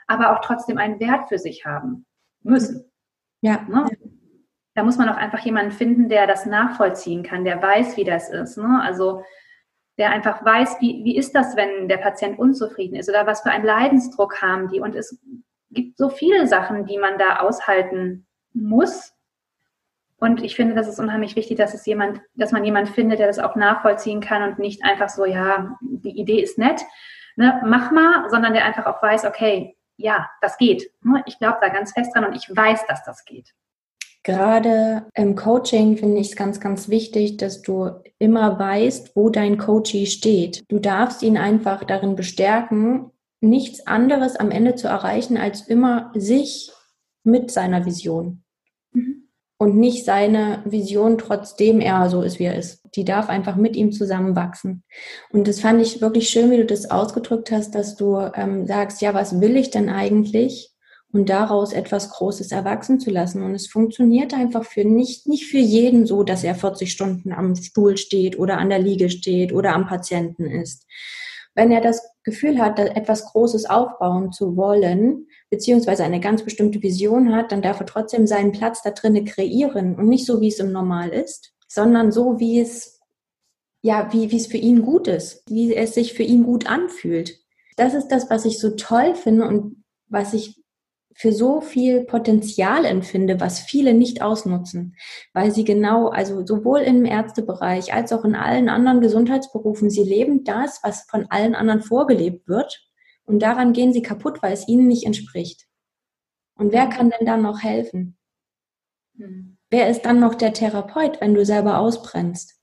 aber 0.06 0.32
auch 0.32 0.40
trotzdem 0.40 0.78
einen 0.78 1.00
Wert 1.00 1.28
für 1.28 1.38
sich 1.38 1.64
haben 1.64 2.06
müssen. 2.42 2.90
Ja. 3.46 3.64
Ne? 3.68 3.86
Da 4.74 4.82
muss 4.82 4.98
man 4.98 5.08
auch 5.08 5.16
einfach 5.16 5.38
jemanden 5.38 5.70
finden, 5.70 6.08
der 6.08 6.26
das 6.26 6.46
nachvollziehen 6.46 7.22
kann, 7.22 7.44
der 7.44 7.62
weiß, 7.62 7.96
wie 7.96 8.02
das 8.02 8.28
ist. 8.28 8.58
Ne? 8.58 8.80
Also 8.82 9.22
der 9.98 10.10
einfach 10.10 10.44
weiß, 10.44 10.80
wie, 10.80 11.04
wie 11.04 11.16
ist 11.16 11.34
das, 11.36 11.56
wenn 11.56 11.88
der 11.88 11.98
Patient 11.98 12.40
unzufrieden 12.40 12.96
ist 12.96 13.08
oder 13.08 13.24
was 13.24 13.42
für 13.42 13.50
einen 13.50 13.64
Leidensdruck 13.64 14.42
haben 14.42 14.68
die. 14.68 14.80
Und 14.80 14.96
es 14.96 15.22
gibt 15.70 15.96
so 15.96 16.08
viele 16.08 16.48
Sachen, 16.48 16.86
die 16.86 16.98
man 16.98 17.18
da 17.18 17.38
aushalten 17.38 18.26
muss. 18.52 19.14
Und 20.18 20.42
ich 20.42 20.56
finde, 20.56 20.74
das 20.74 20.88
ist 20.88 20.98
unheimlich 20.98 21.36
wichtig, 21.36 21.56
dass 21.56 21.72
es 21.72 21.86
jemand, 21.86 22.20
dass 22.34 22.50
man 22.50 22.64
jemand 22.64 22.88
findet, 22.88 23.20
der 23.20 23.28
das 23.28 23.38
auch 23.38 23.54
nachvollziehen 23.54 24.20
kann 24.20 24.42
und 24.42 24.58
nicht 24.58 24.84
einfach 24.84 25.08
so, 25.08 25.24
ja, 25.24 25.78
die 25.80 26.18
Idee 26.18 26.40
ist 26.40 26.58
nett, 26.58 26.82
ne, 27.36 27.62
mach 27.64 27.92
mal, 27.92 28.28
sondern 28.28 28.54
der 28.54 28.64
einfach 28.64 28.86
auch 28.86 29.00
weiß, 29.00 29.24
okay, 29.24 29.76
ja, 29.96 30.28
das 30.40 30.56
geht. 30.58 30.90
Ich 31.26 31.38
glaube 31.38 31.58
da 31.60 31.68
ganz 31.68 31.92
fest 31.92 32.14
dran 32.14 32.24
und 32.24 32.34
ich 32.34 32.48
weiß, 32.54 32.86
dass 32.86 33.04
das 33.04 33.24
geht. 33.24 33.54
Gerade 34.22 35.06
im 35.14 35.36
Coaching 35.36 35.96
finde 35.96 36.20
ich 36.20 36.30
es 36.30 36.36
ganz, 36.36 36.58
ganz 36.58 36.88
wichtig, 36.88 37.36
dass 37.36 37.62
du 37.62 37.90
immer 38.18 38.58
weißt, 38.58 39.14
wo 39.14 39.30
dein 39.30 39.56
Coachee 39.56 40.06
steht. 40.06 40.64
Du 40.68 40.80
darfst 40.80 41.22
ihn 41.22 41.38
einfach 41.38 41.84
darin 41.84 42.16
bestärken, 42.16 43.12
nichts 43.40 43.86
anderes 43.86 44.34
am 44.34 44.50
Ende 44.50 44.74
zu 44.74 44.88
erreichen, 44.88 45.36
als 45.36 45.68
immer 45.68 46.10
sich 46.14 46.72
mit 47.22 47.52
seiner 47.52 47.86
Vision. 47.86 48.42
Mhm. 48.92 49.25
Und 49.58 49.76
nicht 49.76 50.04
seine 50.04 50.62
Vision, 50.66 51.16
trotzdem 51.16 51.80
er 51.80 52.10
so 52.10 52.20
ist, 52.20 52.38
wie 52.38 52.44
er 52.44 52.58
ist. 52.58 52.82
Die 52.94 53.04
darf 53.04 53.30
einfach 53.30 53.56
mit 53.56 53.74
ihm 53.74 53.90
zusammenwachsen. 53.90 54.82
Und 55.30 55.48
das 55.48 55.60
fand 55.60 55.80
ich 55.80 56.02
wirklich 56.02 56.28
schön, 56.28 56.50
wie 56.50 56.58
du 56.58 56.66
das 56.66 56.90
ausgedrückt 56.90 57.50
hast, 57.50 57.74
dass 57.74 57.96
du 57.96 58.18
ähm, 58.34 58.66
sagst, 58.66 59.00
ja, 59.00 59.14
was 59.14 59.40
will 59.40 59.56
ich 59.56 59.70
denn 59.70 59.88
eigentlich? 59.88 60.76
und 61.16 61.30
daraus 61.30 61.72
etwas 61.72 62.10
Großes 62.10 62.52
erwachsen 62.52 63.00
zu 63.00 63.10
lassen. 63.10 63.42
Und 63.42 63.54
es 63.54 63.68
funktioniert 63.68 64.34
einfach 64.34 64.64
für 64.64 64.84
nicht, 64.84 65.26
nicht 65.26 65.46
für 65.46 65.58
jeden 65.58 66.06
so, 66.06 66.22
dass 66.22 66.44
er 66.44 66.54
40 66.54 66.92
Stunden 66.92 67.32
am 67.32 67.54
Stuhl 67.56 67.96
steht 67.96 68.38
oder 68.38 68.58
an 68.58 68.68
der 68.68 68.80
Liege 68.80 69.08
steht 69.08 69.52
oder 69.52 69.72
am 69.72 69.86
Patienten 69.86 70.44
ist. 70.46 70.86
Wenn 71.54 71.72
er 71.72 71.80
das 71.80 72.02
Gefühl 72.22 72.60
hat, 72.60 72.78
etwas 72.78 73.24
Großes 73.24 73.64
aufbauen 73.64 74.30
zu 74.30 74.56
wollen, 74.56 75.28
beziehungsweise 75.56 76.04
eine 76.04 76.20
ganz 76.20 76.42
bestimmte 76.42 76.82
Vision 76.82 77.34
hat, 77.34 77.50
dann 77.50 77.62
darf 77.62 77.80
er 77.80 77.86
trotzdem 77.86 78.26
seinen 78.26 78.52
Platz 78.52 78.82
da 78.82 78.90
drinnen 78.90 79.24
kreieren 79.24 79.94
und 79.94 80.06
nicht 80.06 80.26
so, 80.26 80.42
wie 80.42 80.48
es 80.48 80.58
im 80.58 80.70
Normal 80.70 81.08
ist, 81.08 81.54
sondern 81.66 82.12
so, 82.12 82.38
wie 82.38 82.60
es, 82.60 83.00
ja, 83.80 84.12
wie, 84.12 84.30
wie 84.30 84.36
es 84.36 84.48
für 84.48 84.58
ihn 84.58 84.82
gut 84.82 85.08
ist, 85.08 85.42
wie 85.48 85.74
es 85.74 85.94
sich 85.94 86.12
für 86.12 86.24
ihn 86.24 86.44
gut 86.44 86.68
anfühlt. 86.68 87.40
Das 87.78 87.94
ist 87.94 88.08
das, 88.08 88.28
was 88.28 88.44
ich 88.44 88.58
so 88.58 88.76
toll 88.76 89.14
finde 89.14 89.48
und 89.48 89.82
was 90.08 90.34
ich 90.34 90.62
für 91.14 91.32
so 91.32 91.62
viel 91.62 92.04
Potenzial 92.04 92.84
empfinde, 92.84 93.40
was 93.40 93.60
viele 93.60 93.94
nicht 93.94 94.20
ausnutzen, 94.20 94.94
weil 95.32 95.52
sie 95.52 95.64
genau, 95.64 96.08
also 96.08 96.44
sowohl 96.44 96.80
im 96.80 97.06
Ärztebereich 97.06 97.94
als 97.94 98.12
auch 98.12 98.26
in 98.26 98.34
allen 98.34 98.68
anderen 98.68 99.00
Gesundheitsberufen, 99.00 99.88
sie 99.88 100.02
leben 100.02 100.44
das, 100.44 100.80
was 100.82 101.06
von 101.08 101.24
allen 101.30 101.54
anderen 101.54 101.80
vorgelebt 101.80 102.46
wird 102.46 102.85
und 103.26 103.40
daran 103.40 103.72
gehen 103.72 103.92
sie 103.92 104.02
kaputt, 104.02 104.42
weil 104.42 104.52
es 104.52 104.66
ihnen 104.68 104.86
nicht 104.86 105.04
entspricht. 105.04 105.66
Und 106.56 106.72
wer 106.72 106.86
kann 106.86 107.10
denn 107.10 107.26
dann 107.26 107.42
noch 107.42 107.62
helfen? 107.62 108.16
Hm. 109.18 109.56
Wer 109.70 109.90
ist 109.90 110.02
dann 110.02 110.20
noch 110.20 110.34
der 110.34 110.52
Therapeut, 110.52 111.20
wenn 111.20 111.34
du 111.34 111.44
selber 111.44 111.78
ausbrennst? 111.78 112.54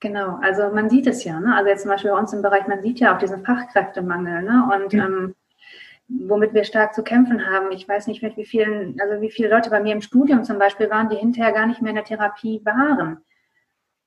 Genau, 0.00 0.38
also 0.42 0.70
man 0.74 0.90
sieht 0.90 1.06
es 1.06 1.22
ja, 1.22 1.38
ne? 1.38 1.54
also 1.54 1.68
jetzt 1.68 1.82
zum 1.82 1.90
Beispiel 1.90 2.10
bei 2.10 2.18
uns 2.18 2.32
im 2.32 2.42
Bereich, 2.42 2.66
man 2.66 2.82
sieht 2.82 2.98
ja 2.98 3.14
auch 3.14 3.20
diesen 3.20 3.44
Fachkräftemangel 3.44 4.42
ne? 4.42 4.68
und 4.74 4.92
ja. 4.92 5.04
ähm, 5.04 5.36
womit 6.08 6.54
wir 6.54 6.64
stark 6.64 6.94
zu 6.94 7.04
kämpfen 7.04 7.46
haben. 7.46 7.70
Ich 7.70 7.88
weiß 7.88 8.08
nicht, 8.08 8.22
mit 8.22 8.36
wie 8.36 8.44
vielen, 8.44 9.00
also 9.00 9.20
wie 9.20 9.30
viele 9.30 9.48
Leute 9.48 9.70
bei 9.70 9.80
mir 9.80 9.92
im 9.92 10.00
Studium 10.00 10.42
zum 10.42 10.58
Beispiel 10.58 10.90
waren, 10.90 11.08
die 11.08 11.16
hinterher 11.16 11.52
gar 11.52 11.66
nicht 11.66 11.82
mehr 11.82 11.90
in 11.90 11.96
der 11.96 12.04
Therapie 12.04 12.60
waren. 12.64 13.22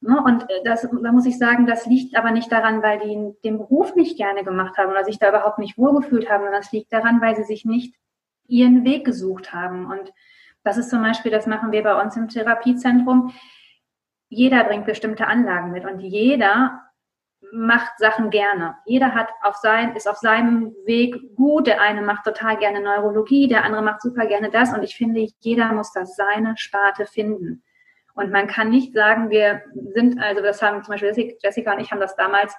Ne, 0.08 0.22
und 0.24 0.44
äh, 0.52 0.62
das, 0.64 0.88
da 1.02 1.12
muss 1.12 1.26
ich 1.26 1.40
sagen, 1.40 1.66
das 1.66 1.88
liegt 1.88 2.16
aber 2.16 2.30
nicht 2.30 2.52
daran, 2.52 2.84
weil 2.84 3.00
die 3.00 3.34
den 3.44 3.58
Beruf 3.58 3.96
nicht 3.96 4.18
gerne 4.18 4.44
gemacht 4.44 4.78
haben 4.78 4.92
oder 4.92 5.04
sich 5.04 5.18
da 5.18 5.30
überhaupt 5.30 5.58
nicht 5.58 5.80
wohlgefühlt 5.80 6.30
haben, 6.30 6.44
sondern 6.44 6.62
es 6.62 6.72
liegt 6.72 6.94
daran, 6.94 7.22
weil 7.22 7.36
sie 7.36 7.44
sich 7.44 7.66
nicht 7.66 7.96
ihren 8.48 8.86
Weg 8.86 9.04
gesucht 9.04 9.52
haben. 9.52 9.88
Und 9.88 10.14
das 10.64 10.78
ist 10.78 10.92
zum 10.92 11.02
Beispiel, 11.02 11.32
das 11.32 11.48
machen 11.48 11.72
wir 11.72 11.82
bei 11.82 12.00
uns 12.00 12.16
im 12.18 12.28
Therapiezentrum. 12.28 13.34
Jeder 14.30 14.64
bringt 14.66 14.86
bestimmte 14.86 15.26
Anlagen 15.26 15.72
mit 15.72 15.86
und 15.86 16.02
jeder 16.02 16.82
macht 17.52 17.98
Sachen 17.98 18.30
gerne. 18.30 18.76
Jeder 18.86 19.16
hat 19.16 19.30
auf 19.42 19.56
sein, 19.56 19.96
ist 19.96 20.08
auf 20.08 20.18
seinem 20.18 20.76
Weg 20.86 21.36
gut. 21.36 21.66
Der 21.66 21.82
eine 21.82 22.04
macht 22.04 22.26
total 22.26 22.58
gerne 22.58 22.80
Neurologie, 22.80 23.48
der 23.48 23.64
andere 23.64 23.82
macht 23.82 24.04
super 24.04 24.28
gerne 24.28 24.52
das. 24.52 24.72
Und 24.72 24.84
ich 24.84 24.96
finde, 24.96 25.28
jeder 25.40 25.74
muss 25.74 25.94
das 25.94 26.16
seine 26.16 26.58
Sparte 26.58 27.08
finden. 27.08 27.64
Und 28.16 28.32
man 28.32 28.48
kann 28.48 28.70
nicht 28.70 28.94
sagen, 28.94 29.30
wir 29.30 29.62
sind, 29.94 30.20
also 30.20 30.42
das 30.42 30.62
haben 30.62 30.84
zum 30.84 30.94
Beispiel 30.94 31.36
Jessica 31.44 31.74
und 31.74 31.80
ich 31.80 31.92
haben 31.92 32.00
das 32.00 32.16
damals 32.16 32.56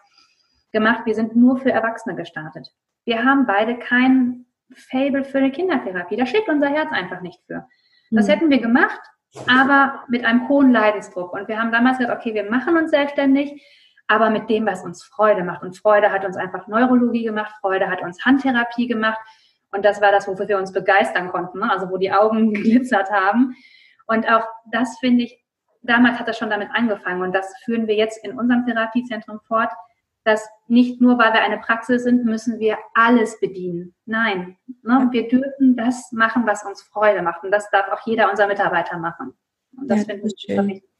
gemacht, 0.73 1.07
wir 1.07 1.15
sind 1.15 1.35
nur 1.35 1.57
für 1.57 1.73
Erwachsene 1.73 2.15
gestartet. 2.15 2.69
Wir 3.05 3.25
haben 3.25 3.47
beide 3.47 3.79
kein 3.79 4.47
Fable 4.75 5.25
für 5.25 5.39
eine 5.39 5.51
Kindertherapie. 5.51 6.17
Da 6.17 6.27
schlägt 6.27 6.49
unser 6.49 6.69
Herz 6.69 6.93
einfach 6.93 7.21
nicht 7.23 7.41
für. 7.47 7.67
Das 8.11 8.27
mhm. 8.27 8.31
hätten 8.31 8.51
wir 8.51 8.61
gemacht, 8.61 9.01
aber 9.47 10.05
mit 10.09 10.25
einem 10.25 10.49
hohen 10.49 10.73
Leidensdruck. 10.73 11.33
Und 11.33 11.49
wir 11.49 11.59
haben 11.59 11.73
damals 11.73 11.99
gesagt, 11.99 12.21
okay, 12.21 12.35
wir 12.35 12.51
machen 12.51 12.77
uns 12.77 12.91
selbstständig 12.91 13.63
aber 14.09 14.31
mit 14.31 14.49
dem, 14.49 14.67
was 14.67 14.85
uns 14.85 15.03
Freude 15.03 15.43
macht. 15.43 15.63
Und 15.63 15.77
Freude 15.77 16.13
hat 16.13 16.25
uns 16.25 16.37
einfach 16.37 16.67
Neurologie 16.69 17.25
gemacht, 17.25 17.55
Freude 17.61 17.89
hat 17.89 18.03
uns 18.03 18.25
Handtherapie 18.25 18.87
gemacht. 18.87 19.19
Und 19.73 19.85
das 19.85 20.01
war 20.01 20.13
das, 20.13 20.29
wofür 20.29 20.49
wir 20.49 20.59
uns 20.59 20.73
begeistern 20.73 21.29
konnten, 21.29 21.59
ne? 21.59 21.71
also 21.71 21.91
wo 21.91 21.97
die 21.97 22.13
Augen 22.13 22.53
geglitzert 22.55 23.11
haben. 23.11 23.57
Und 24.07 24.29
auch 24.29 24.47
das 24.71 24.99
finde 24.99 25.25
ich, 25.25 25.45
damals 25.88 26.19
hat 26.19 26.28
das 26.28 26.38
schon 26.38 26.50
damit 26.50 26.69
angefangen. 26.73 27.23
Und 27.23 27.35
das 27.35 27.52
führen 27.64 27.87
wir 27.87 27.95
jetzt 27.95 28.25
in 28.25 28.38
unserem 28.38 28.66
Therapiezentrum 28.66 29.40
fort, 29.47 29.71
dass 30.25 30.49
nicht 30.66 31.00
nur, 31.00 31.19
weil 31.19 31.33
wir 31.33 31.43
eine 31.43 31.59
Praxis 31.59 32.02
sind, 32.02 32.25
müssen 32.25 32.59
wir 32.59 32.78
alles 32.95 33.38
bedienen. 33.38 33.95
Nein, 34.07 34.57
ne? 34.83 35.09
wir 35.11 35.28
dürfen 35.28 35.76
das 35.76 36.11
machen, 36.12 36.47
was 36.47 36.64
uns 36.64 36.83
Freude 36.83 37.23
macht. 37.23 37.45
Und 37.45 37.52
das 37.52 37.71
darf 37.71 37.88
auch 37.88 38.05
jeder 38.07 38.28
unserer 38.31 38.49
Mitarbeiter 38.49 38.99
machen. 38.99 39.35
Und 39.76 39.88
das 39.88 40.00
ja, 40.00 40.05
finde 40.07 40.26
ich 40.26 40.45
schön. 40.45 40.66
wichtig 40.66 40.90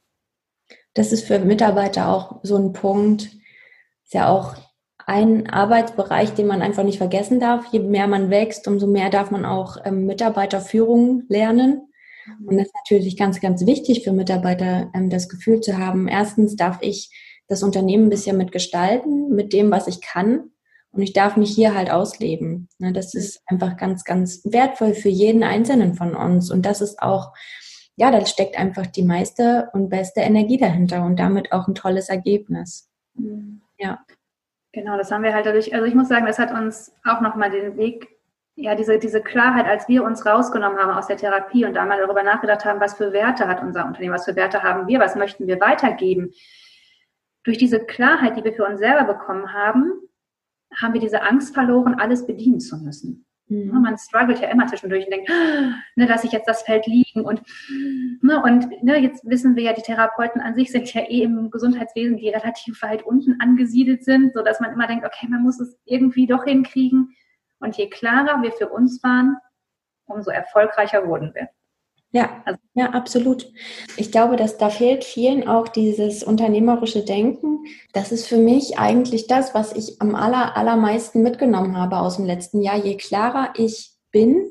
das 0.97 1.11
ist 1.11 1.27
für 1.27 1.39
Mitarbeiter 1.39 2.09
auch 2.09 2.39
so 2.43 2.57
ein 2.57 2.73
Punkt, 2.73 3.29
ist 4.03 4.13
ja 4.13 4.29
auch 4.29 4.55
ein 5.05 5.49
Arbeitsbereich, 5.49 6.33
den 6.33 6.47
man 6.47 6.61
einfach 6.61 6.83
nicht 6.83 6.97
vergessen 6.97 7.39
darf. 7.39 7.67
Je 7.71 7.79
mehr 7.79 8.07
man 8.07 8.29
wächst, 8.29 8.67
umso 8.67 8.87
mehr 8.87 9.09
darf 9.09 9.31
man 9.31 9.45
auch 9.45 9.77
ähm, 9.85 10.05
Mitarbeiterführung 10.05 11.23
lernen. 11.29 11.93
Und 12.45 12.57
das 12.57 12.67
ist 12.67 12.75
natürlich 12.75 13.17
ganz, 13.17 13.39
ganz 13.39 13.65
wichtig 13.65 14.03
für 14.03 14.11
Mitarbeiter, 14.11 14.91
ähm, 14.93 15.09
das 15.09 15.29
Gefühl 15.29 15.61
zu 15.61 15.77
haben, 15.77 16.07
erstens 16.07 16.55
darf 16.55 16.79
ich 16.81 17.09
das 17.47 17.63
Unternehmen 17.63 18.07
ein 18.07 18.09
bisschen 18.09 18.37
mitgestalten, 18.37 19.29
mit 19.29 19.53
dem, 19.53 19.71
was 19.71 19.87
ich 19.87 20.01
kann. 20.01 20.51
Und 20.91 21.01
ich 21.01 21.13
darf 21.13 21.37
mich 21.37 21.53
hier 21.53 21.75
halt 21.75 21.91
ausleben. 21.91 22.69
Ne, 22.79 22.91
das 22.91 23.13
ist 23.13 23.41
einfach 23.45 23.77
ganz, 23.77 24.03
ganz 24.03 24.41
wertvoll 24.45 24.93
für 24.93 25.09
jeden 25.09 25.43
Einzelnen 25.43 25.95
von 25.95 26.15
uns. 26.15 26.49
Und 26.51 26.65
das 26.65 26.81
ist 26.81 27.01
auch 27.01 27.33
ja, 27.97 28.11
da 28.11 28.25
steckt 28.25 28.57
einfach 28.57 28.85
die 28.85 29.03
meiste 29.03 29.69
und 29.73 29.89
beste 29.89 30.21
Energie 30.21 30.57
dahinter 30.57 31.03
und 31.03 31.19
damit 31.19 31.51
auch 31.51 31.67
ein 31.67 31.75
tolles 31.75 32.09
Ergebnis. 32.09 32.89
Mhm. 33.15 33.61
Ja. 33.79 33.99
Genau, 34.71 34.97
das 34.97 35.11
haben 35.11 35.23
wir 35.23 35.33
halt 35.33 35.47
dadurch, 35.47 35.73
also 35.73 35.85
ich 35.85 35.95
muss 35.95 36.07
sagen, 36.07 36.27
das 36.27 36.37
hat 36.37 36.51
uns 36.51 36.93
auch 37.03 37.21
nochmal 37.21 37.49
den 37.49 37.75
Weg, 37.77 38.07
ja, 38.59 38.73
diese, 38.73 38.97
diese 38.97 39.21
Klarheit, 39.21 39.67
als 39.67 39.87
wir 39.87 40.03
uns 40.03 40.25
rausgenommen 40.25 40.79
haben 40.79 40.91
aus 40.91 41.05
der 41.05 41.17
Therapie 41.17 41.63
und 41.63 41.75
da 41.75 41.85
mal 41.85 41.99
darüber 41.99 42.23
nachgedacht 42.23 42.65
haben, 42.65 42.81
was 42.81 42.95
für 42.95 43.13
Werte 43.13 43.47
hat 43.47 43.61
unser 43.61 43.85
Unternehmen, 43.85 44.15
was 44.15 44.25
für 44.25 44.35
Werte 44.35 44.63
haben 44.63 44.87
wir, 44.87 44.99
was 44.99 45.15
möchten 45.15 45.45
wir 45.45 45.59
weitergeben. 45.61 46.31
Durch 47.43 47.59
diese 47.59 47.79
Klarheit, 47.79 48.35
die 48.35 48.43
wir 48.43 48.53
für 48.53 48.65
uns 48.65 48.79
selber 48.79 49.13
bekommen 49.13 49.53
haben, 49.53 49.93
haben 50.75 50.93
wir 50.93 50.99
diese 50.99 51.21
Angst 51.21 51.53
verloren, 51.53 51.99
alles 51.99 52.25
bedienen 52.25 52.59
zu 52.59 52.77
müssen. 52.77 53.27
Mhm. 53.47 53.79
Man 53.79 53.95
struggelt 53.99 54.39
ja 54.39 54.49
immer 54.49 54.65
zwischendurch 54.65 55.05
und 55.05 55.11
denkt, 55.11 55.29
ne, 55.95 56.07
lasse 56.07 56.25
ich 56.25 56.33
jetzt 56.33 56.47
das 56.47 56.63
Feld 56.63 56.87
liegen 56.87 57.21
und, 57.21 57.43
ne, 58.21 58.41
und 58.41 58.83
ne, 58.83 58.97
jetzt 58.99 59.23
wissen 59.23 59.55
wir 59.55 59.63
ja, 59.63 59.73
die 59.73 59.83
Therapeuten 59.83 60.41
an 60.41 60.55
sich 60.55 60.71
sind 60.71 60.91
ja 60.91 61.01
eh 61.01 61.21
im 61.21 61.51
Gesundheitswesen, 61.51 62.17
die 62.17 62.29
relativ 62.29 62.81
weit 62.81 63.03
unten 63.05 63.39
angesiedelt 63.39 64.03
sind, 64.03 64.33
so 64.33 64.41
dass 64.43 64.59
man 64.59 64.73
immer 64.73 64.87
denkt, 64.87 65.05
okay, 65.05 65.27
man 65.29 65.43
muss 65.43 65.59
es 65.59 65.77
irgendwie 65.85 66.25
doch 66.25 66.43
hinkriegen. 66.43 67.15
Und 67.59 67.77
je 67.77 67.89
klarer 67.89 68.41
wir 68.41 68.51
für 68.51 68.69
uns 68.69 69.03
waren, 69.03 69.37
umso 70.05 70.31
erfolgreicher 70.31 71.07
wurden 71.07 71.33
wir. 71.35 71.49
Ja, 72.11 72.41
also, 72.45 72.59
ja, 72.73 72.91
absolut. 72.91 73.51
Ich 73.97 74.11
glaube, 74.11 74.37
dass 74.37 74.57
da 74.57 74.69
fehlt 74.69 75.03
vielen 75.03 75.47
auch 75.47 75.67
dieses 75.67 76.23
unternehmerische 76.23 77.03
Denken. 77.03 77.65
Das 77.91 78.11
ist 78.11 78.27
für 78.27 78.37
mich 78.37 78.79
eigentlich 78.79 79.27
das, 79.27 79.53
was 79.53 79.73
ich 79.73 80.01
am 80.01 80.15
aller, 80.15 80.55
allermeisten 80.55 81.21
mitgenommen 81.21 81.77
habe 81.77 81.97
aus 81.97 82.15
dem 82.15 82.25
letzten 82.25 82.61
Jahr. 82.61 82.77
Je 82.77 82.95
klarer 82.95 83.53
ich 83.57 83.91
bin, 84.11 84.49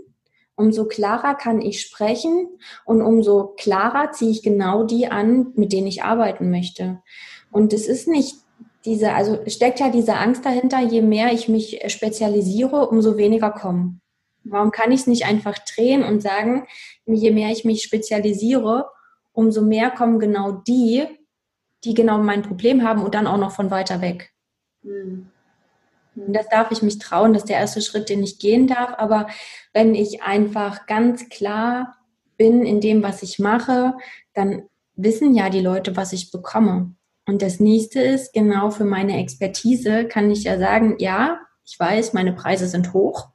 umso 0.55 0.87
klarer 0.87 1.35
kann 1.35 1.63
ich 1.63 1.81
sprechen 1.81 2.49
und 2.85 3.01
umso 3.01 3.55
klarer 3.57 4.13
ziehe 4.13 4.31
ich 4.31 4.43
genau 4.43 4.85
die 4.85 5.09
an, 5.09 5.53
mit 5.55 5.73
denen 5.73 5.87
ich 5.87 6.03
arbeiten 6.03 6.51
möchte. 6.51 7.03
Und 7.51 7.73
es 7.73 7.87
ist 7.87 8.07
nicht 8.07 8.37
diese, 8.87 9.12
also 9.12 9.38
steckt 9.49 9.81
ja 9.81 9.90
diese 9.90 10.14
Angst 10.14 10.47
dahinter, 10.47 10.81
je 10.81 11.02
mehr 11.02 11.33
ich 11.33 11.49
mich 11.49 11.81
spezialisiere, 11.88 12.88
umso 12.88 13.16
weniger 13.16 13.50
kommen. 13.50 14.00
Warum 14.45 14.71
kann 14.71 14.93
ich 14.93 15.00
es 15.00 15.07
nicht 15.07 15.26
einfach 15.26 15.59
drehen 15.59 16.05
und 16.05 16.23
sagen, 16.23 16.66
je 17.05 17.33
mehr 17.33 17.50
ich 17.50 17.64
mich 17.64 17.83
spezialisiere, 17.83 18.88
umso 19.33 19.61
mehr 19.61 19.90
kommen 19.90 20.19
genau 20.19 20.52
die, 20.52 21.05
die 21.85 21.95
genau 21.95 22.19
mein 22.19 22.43
Problem 22.43 22.87
haben 22.87 23.02
und 23.02 23.14
dann 23.14 23.26
auch 23.26 23.38
noch 23.38 23.50
von 23.50 23.71
weiter 23.71 24.00
weg. 24.00 24.33
Mhm. 24.83 25.31
Und 26.14 26.33
das 26.33 26.49
darf 26.49 26.71
ich 26.71 26.81
mich 26.81 26.99
trauen, 26.99 27.35
das 27.35 27.43
ist 27.43 27.50
der 27.50 27.59
erste 27.59 27.83
Schritt, 27.83 28.09
den 28.09 28.23
ich 28.23 28.38
gehen 28.38 28.66
darf. 28.66 28.95
Aber 28.97 29.26
wenn 29.75 29.95
ich 29.95 30.23
einfach 30.23 30.87
ganz 30.87 31.28
klar 31.28 31.97
bin 32.38 32.64
in 32.64 32.81
dem, 32.81 33.02
was 33.02 33.23
ich 33.23 33.38
mache, 33.38 33.95
dann 34.33 34.69
wissen 34.95 35.35
ja 35.35 35.50
die 35.50 35.61
Leute, 35.61 35.97
was 35.97 36.12
ich 36.12 36.31
bekomme. 36.31 36.95
Und 37.26 37.42
das 37.42 37.61
nächste 37.61 38.00
ist, 38.00 38.33
genau 38.33 38.71
für 38.71 38.85
meine 38.85 39.18
Expertise 39.18 40.06
kann 40.06 40.30
ich 40.30 40.45
ja 40.45 40.59
sagen, 40.59 40.97
ja, 40.99 41.40
ich 41.64 41.78
weiß, 41.78 42.12
meine 42.12 42.33
Preise 42.33 42.68
sind 42.68 42.92
hoch, 42.92 43.30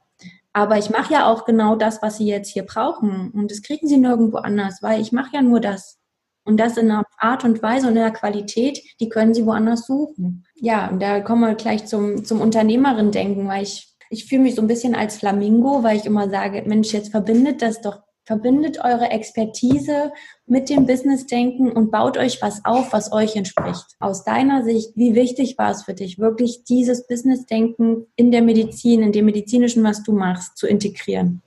aber 0.54 0.78
ich 0.78 0.90
mache 0.90 1.12
ja 1.12 1.30
auch 1.30 1.44
genau 1.44 1.76
das, 1.76 2.02
was 2.02 2.16
sie 2.16 2.26
jetzt 2.26 2.50
hier 2.50 2.64
brauchen. 2.64 3.30
Und 3.30 3.50
das 3.50 3.62
kriegen 3.62 3.86
sie 3.86 3.98
nirgendwo 3.98 4.38
anders, 4.38 4.82
weil 4.82 5.00
ich 5.00 5.12
mache 5.12 5.34
ja 5.34 5.42
nur 5.42 5.60
das. 5.60 5.98
Und 6.44 6.58
das 6.58 6.76
in 6.76 6.90
einer 6.90 7.04
Art 7.18 7.44
und 7.44 7.62
Weise 7.62 7.86
und 7.86 7.96
in 7.96 8.02
einer 8.02 8.12
Qualität, 8.12 8.80
die 8.98 9.08
können 9.08 9.32
sie 9.32 9.46
woanders 9.46 9.86
suchen. 9.86 10.44
Ja, 10.54 10.88
und 10.88 11.00
da 11.00 11.20
kommen 11.20 11.42
wir 11.42 11.54
gleich 11.54 11.86
zum, 11.86 12.24
zum 12.24 12.40
Unternehmerin-Denken, 12.40 13.46
weil 13.46 13.62
ich, 13.62 13.94
ich 14.10 14.26
fühle 14.26 14.42
mich 14.42 14.56
so 14.56 14.62
ein 14.62 14.68
bisschen 14.68 14.94
als 14.94 15.16
Flamingo, 15.16 15.82
weil 15.82 15.96
ich 15.96 16.04
immer 16.04 16.28
sage, 16.28 16.64
Mensch, 16.66 16.92
jetzt 16.92 17.10
verbindet 17.10 17.62
das 17.62 17.80
doch 17.80 18.00
Verbindet 18.24 18.78
eure 18.84 19.10
Expertise 19.10 20.12
mit 20.46 20.70
dem 20.70 20.86
Business-Denken 20.86 21.72
und 21.72 21.90
baut 21.90 22.16
euch 22.16 22.40
was 22.40 22.64
auf, 22.64 22.92
was 22.92 23.12
euch 23.12 23.34
entspricht. 23.34 23.84
Aus 23.98 24.24
deiner 24.24 24.62
Sicht, 24.62 24.96
wie 24.96 25.14
wichtig 25.14 25.58
war 25.58 25.70
es 25.70 25.82
für 25.82 25.94
dich, 25.94 26.18
wirklich 26.18 26.64
dieses 26.64 27.06
Business-Denken 27.06 28.06
in 28.16 28.30
der 28.30 28.42
Medizin, 28.42 29.02
in 29.02 29.12
dem 29.12 29.24
medizinischen, 29.24 29.82
was 29.82 30.02
du 30.02 30.12
machst, 30.12 30.56
zu 30.56 30.66
integrieren? 30.66 31.42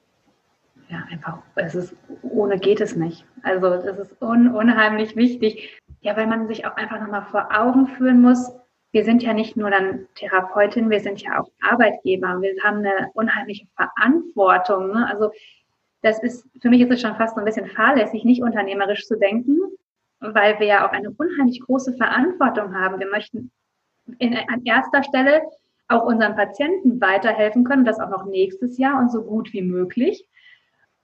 Ja, 0.89 1.03
einfach, 1.09 1.39
es 1.55 1.75
ist, 1.75 1.93
ohne 2.21 2.59
geht 2.59 2.81
es 2.81 2.95
nicht. 2.95 3.25
Also, 3.41 3.69
das 3.69 3.97
ist 3.97 4.21
un, 4.21 4.53
unheimlich 4.53 5.15
wichtig. 5.15 5.81
Ja, 6.01 6.15
weil 6.15 6.27
man 6.27 6.47
sich 6.47 6.65
auch 6.65 6.75
einfach 6.75 6.99
nochmal 6.99 7.25
vor 7.31 7.49
Augen 7.51 7.87
führen 7.87 8.21
muss, 8.21 8.51
wir 8.95 9.03
sind 9.03 9.21
ja 9.23 9.33
nicht 9.33 9.57
nur 9.57 9.69
dann 9.71 10.07
Therapeutin, 10.15 10.89
wir 10.89 11.01
sind 11.01 11.21
ja 11.21 11.41
auch 11.41 11.49
Arbeitgeber. 11.59 12.39
Wir 12.39 12.55
haben 12.63 12.77
eine 12.77 13.09
unheimliche 13.13 13.67
Verantwortung. 13.75 14.93
Ne? 14.93 15.05
Also 15.11 15.31
das 16.05 16.21
ist, 16.21 16.47
für 16.61 16.69
mich 16.69 16.81
ist 16.81 16.91
es 16.91 17.01
schon 17.01 17.15
fast 17.15 17.33
so 17.33 17.41
ein 17.41 17.45
bisschen 17.45 17.65
fahrlässig, 17.65 18.23
nicht 18.25 18.43
unternehmerisch 18.43 19.07
zu 19.07 19.17
denken, 19.17 19.57
weil 20.19 20.59
wir 20.59 20.67
ja 20.67 20.87
auch 20.87 20.91
eine 20.91 21.09
unheimlich 21.09 21.59
große 21.61 21.93
Verantwortung 21.93 22.75
haben. 22.75 22.99
Wir 22.99 23.09
möchten 23.09 23.51
in, 24.19 24.37
an 24.37 24.63
erster 24.65 25.01
Stelle 25.03 25.41
auch 25.87 26.05
unseren 26.05 26.35
Patienten 26.35 27.01
weiterhelfen 27.01 27.63
können, 27.63 27.85
das 27.85 27.99
auch 27.99 28.11
noch 28.11 28.25
nächstes 28.25 28.77
Jahr 28.77 28.99
und 28.99 29.11
so 29.11 29.23
gut 29.23 29.51
wie 29.51 29.63
möglich. 29.63 30.27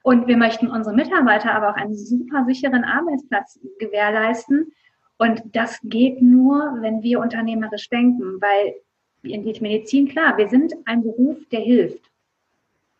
Und 0.03 0.27
wir 0.27 0.37
möchten 0.37 0.67
unsere 0.67 0.95
Mitarbeiter 0.95 1.51
aber 1.51 1.71
auch 1.71 1.77
einen 1.77 1.95
super 1.95 2.45
sicheren 2.45 2.83
Arbeitsplatz 2.83 3.59
gewährleisten. 3.79 4.71
Und 5.17 5.41
das 5.55 5.79
geht 5.83 6.21
nur, 6.21 6.77
wenn 6.81 7.01
wir 7.01 7.19
unternehmerisch 7.19 7.89
denken, 7.89 8.39
weil 8.39 8.75
in 9.23 9.43
die 9.43 9.59
Medizin, 9.61 10.07
klar, 10.09 10.37
wir 10.37 10.47
sind 10.47 10.75
ein 10.85 11.01
Beruf, 11.01 11.37
der 11.51 11.61
hilft. 11.61 12.10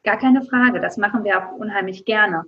Gar 0.04 0.18
keine 0.18 0.44
Frage, 0.44 0.80
das 0.80 0.98
machen 0.98 1.24
wir 1.24 1.38
auch 1.38 1.52
unheimlich 1.58 2.06
gerne. 2.06 2.46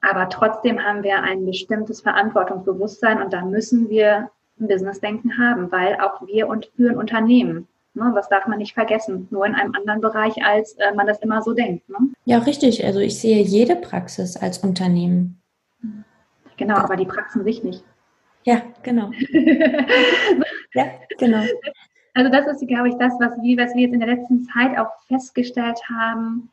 Aber 0.00 0.28
trotzdem 0.28 0.82
haben 0.82 1.02
wir 1.02 1.22
ein 1.22 1.44
bestimmtes 1.44 2.00
Verantwortungsbewusstsein 2.00 3.20
und 3.20 3.32
da 3.32 3.44
müssen 3.44 3.90
wir 3.90 4.30
ein 4.58 4.68
Businessdenken 4.68 5.38
haben, 5.38 5.70
weil 5.70 6.00
auch 6.00 6.26
wir 6.26 6.48
und 6.48 6.70
führen 6.76 6.96
Unternehmen. 6.96 7.68
Ne, 7.92 8.12
das 8.14 8.28
darf 8.28 8.46
man 8.46 8.58
nicht 8.58 8.74
vergessen, 8.74 9.26
nur 9.30 9.44
in 9.44 9.54
einem 9.56 9.74
anderen 9.74 10.00
Bereich, 10.00 10.44
als 10.44 10.74
äh, 10.74 10.94
man 10.94 11.08
das 11.08 11.18
immer 11.20 11.42
so 11.42 11.54
denkt. 11.54 11.88
Ne? 11.88 11.96
Ja, 12.24 12.38
richtig. 12.38 12.84
Also 12.84 13.00
ich 13.00 13.18
sehe 13.18 13.42
jede 13.42 13.74
Praxis 13.74 14.36
als 14.36 14.58
Unternehmen. 14.58 15.42
Genau, 16.56 16.76
aber 16.76 16.94
die 16.94 17.06
Praxen 17.06 17.42
sich 17.42 17.64
nicht. 17.64 17.82
Ja, 18.44 18.62
genau. 18.82 19.10
ja, 20.74 20.84
genau. 21.18 21.42
Also 22.14 22.30
das 22.30 22.46
ist, 22.46 22.66
glaube 22.66 22.88
ich, 22.88 22.96
das, 22.96 23.14
was 23.20 23.32
wir, 23.42 23.56
was 23.58 23.74
wir 23.74 23.82
jetzt 23.82 23.94
in 23.94 24.00
der 24.00 24.14
letzten 24.14 24.44
Zeit 24.44 24.76
auch 24.78 24.90
festgestellt 25.06 25.80
haben, 25.88 26.50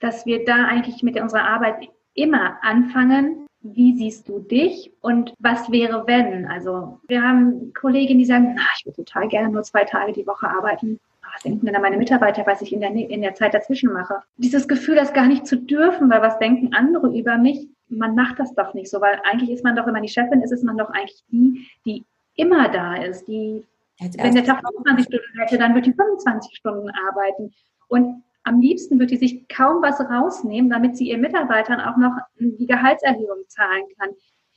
dass 0.00 0.26
wir 0.26 0.44
da 0.44 0.66
eigentlich 0.66 1.02
mit 1.02 1.20
unserer 1.20 1.44
Arbeit 1.44 1.88
immer 2.14 2.58
anfangen. 2.62 3.46
Wie 3.60 3.96
siehst 3.96 4.28
du 4.28 4.38
dich 4.38 4.92
und 5.00 5.34
was 5.40 5.70
wäre, 5.70 6.06
wenn? 6.06 6.46
Also 6.46 7.00
wir 7.08 7.22
haben 7.22 7.72
Kolleginnen, 7.74 8.20
die 8.20 8.24
sagen, 8.24 8.54
na, 8.54 8.62
ich 8.78 8.86
würde 8.86 9.04
total 9.04 9.28
gerne 9.28 9.48
nur 9.48 9.62
zwei 9.64 9.84
Tage 9.84 10.12
die 10.12 10.26
Woche 10.26 10.48
arbeiten. 10.48 11.00
Was 11.32 11.42
denken 11.42 11.66
denn 11.66 11.80
meine 11.80 11.96
Mitarbeiter, 11.96 12.46
was 12.46 12.62
ich 12.62 12.72
in 12.72 12.80
der, 12.80 12.92
in 12.92 13.20
der 13.20 13.34
Zeit 13.34 13.54
dazwischen 13.54 13.92
mache? 13.92 14.22
Dieses 14.36 14.68
Gefühl, 14.68 14.94
das 14.94 15.12
gar 15.12 15.26
nicht 15.26 15.46
zu 15.46 15.56
dürfen, 15.56 16.08
weil 16.08 16.22
was 16.22 16.38
denken 16.38 16.72
andere 16.72 17.16
über 17.16 17.36
mich? 17.36 17.66
Man 17.88 18.14
macht 18.14 18.38
das 18.38 18.54
doch 18.54 18.74
nicht 18.74 18.90
so, 18.90 19.00
weil 19.00 19.20
eigentlich 19.24 19.50
ist 19.50 19.64
man 19.64 19.74
doch, 19.74 19.86
wenn 19.86 19.92
man 19.92 20.02
die 20.02 20.08
Chefin 20.08 20.40
ist, 20.40 20.52
ist 20.52 20.64
man 20.64 20.78
doch 20.78 20.90
eigentlich 20.90 21.22
die, 21.30 21.66
die 21.84 22.04
immer 22.36 22.68
da 22.68 22.94
ist, 22.94 23.26
die 23.26 23.64
wenn 23.98 24.34
der 24.34 24.44
Tag 24.44 24.60
25 24.60 25.06
Stunden 25.06 25.38
hätte, 25.40 25.58
dann 25.58 25.74
wird 25.74 25.86
die 25.86 25.92
25 25.92 26.56
Stunden 26.56 26.90
arbeiten. 27.08 27.52
Und 27.88 28.22
am 28.44 28.60
liebsten 28.60 28.98
wird 28.98 29.10
die 29.10 29.16
sich 29.16 29.48
kaum 29.48 29.82
was 29.82 30.00
rausnehmen, 30.00 30.70
damit 30.70 30.96
sie 30.96 31.10
ihren 31.10 31.20
Mitarbeitern 31.20 31.80
auch 31.80 31.96
noch 31.96 32.16
die 32.38 32.66
Gehaltserhöhung 32.66 33.44
zahlen 33.48 33.84
kann. 33.98 34.10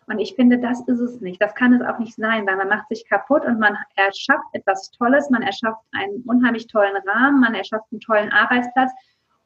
Und 0.07 0.19
ich 0.19 0.35
finde, 0.35 0.59
das 0.59 0.81
ist 0.87 0.99
es 0.99 1.21
nicht. 1.21 1.41
Das 1.41 1.55
kann 1.55 1.73
es 1.73 1.81
auch 1.81 1.99
nicht 1.99 2.15
sein, 2.15 2.45
weil 2.45 2.57
man 2.57 2.67
macht 2.67 2.89
sich 2.89 3.07
kaputt 3.07 3.45
und 3.45 3.59
man 3.59 3.77
erschafft 3.95 4.43
etwas 4.53 4.91
Tolles, 4.91 5.29
man 5.29 5.41
erschafft 5.41 5.81
einen 5.93 6.21
unheimlich 6.23 6.67
tollen 6.67 6.97
Rahmen, 7.07 7.39
man 7.39 7.55
erschafft 7.55 7.85
einen 7.91 8.01
tollen 8.01 8.31
Arbeitsplatz 8.31 8.91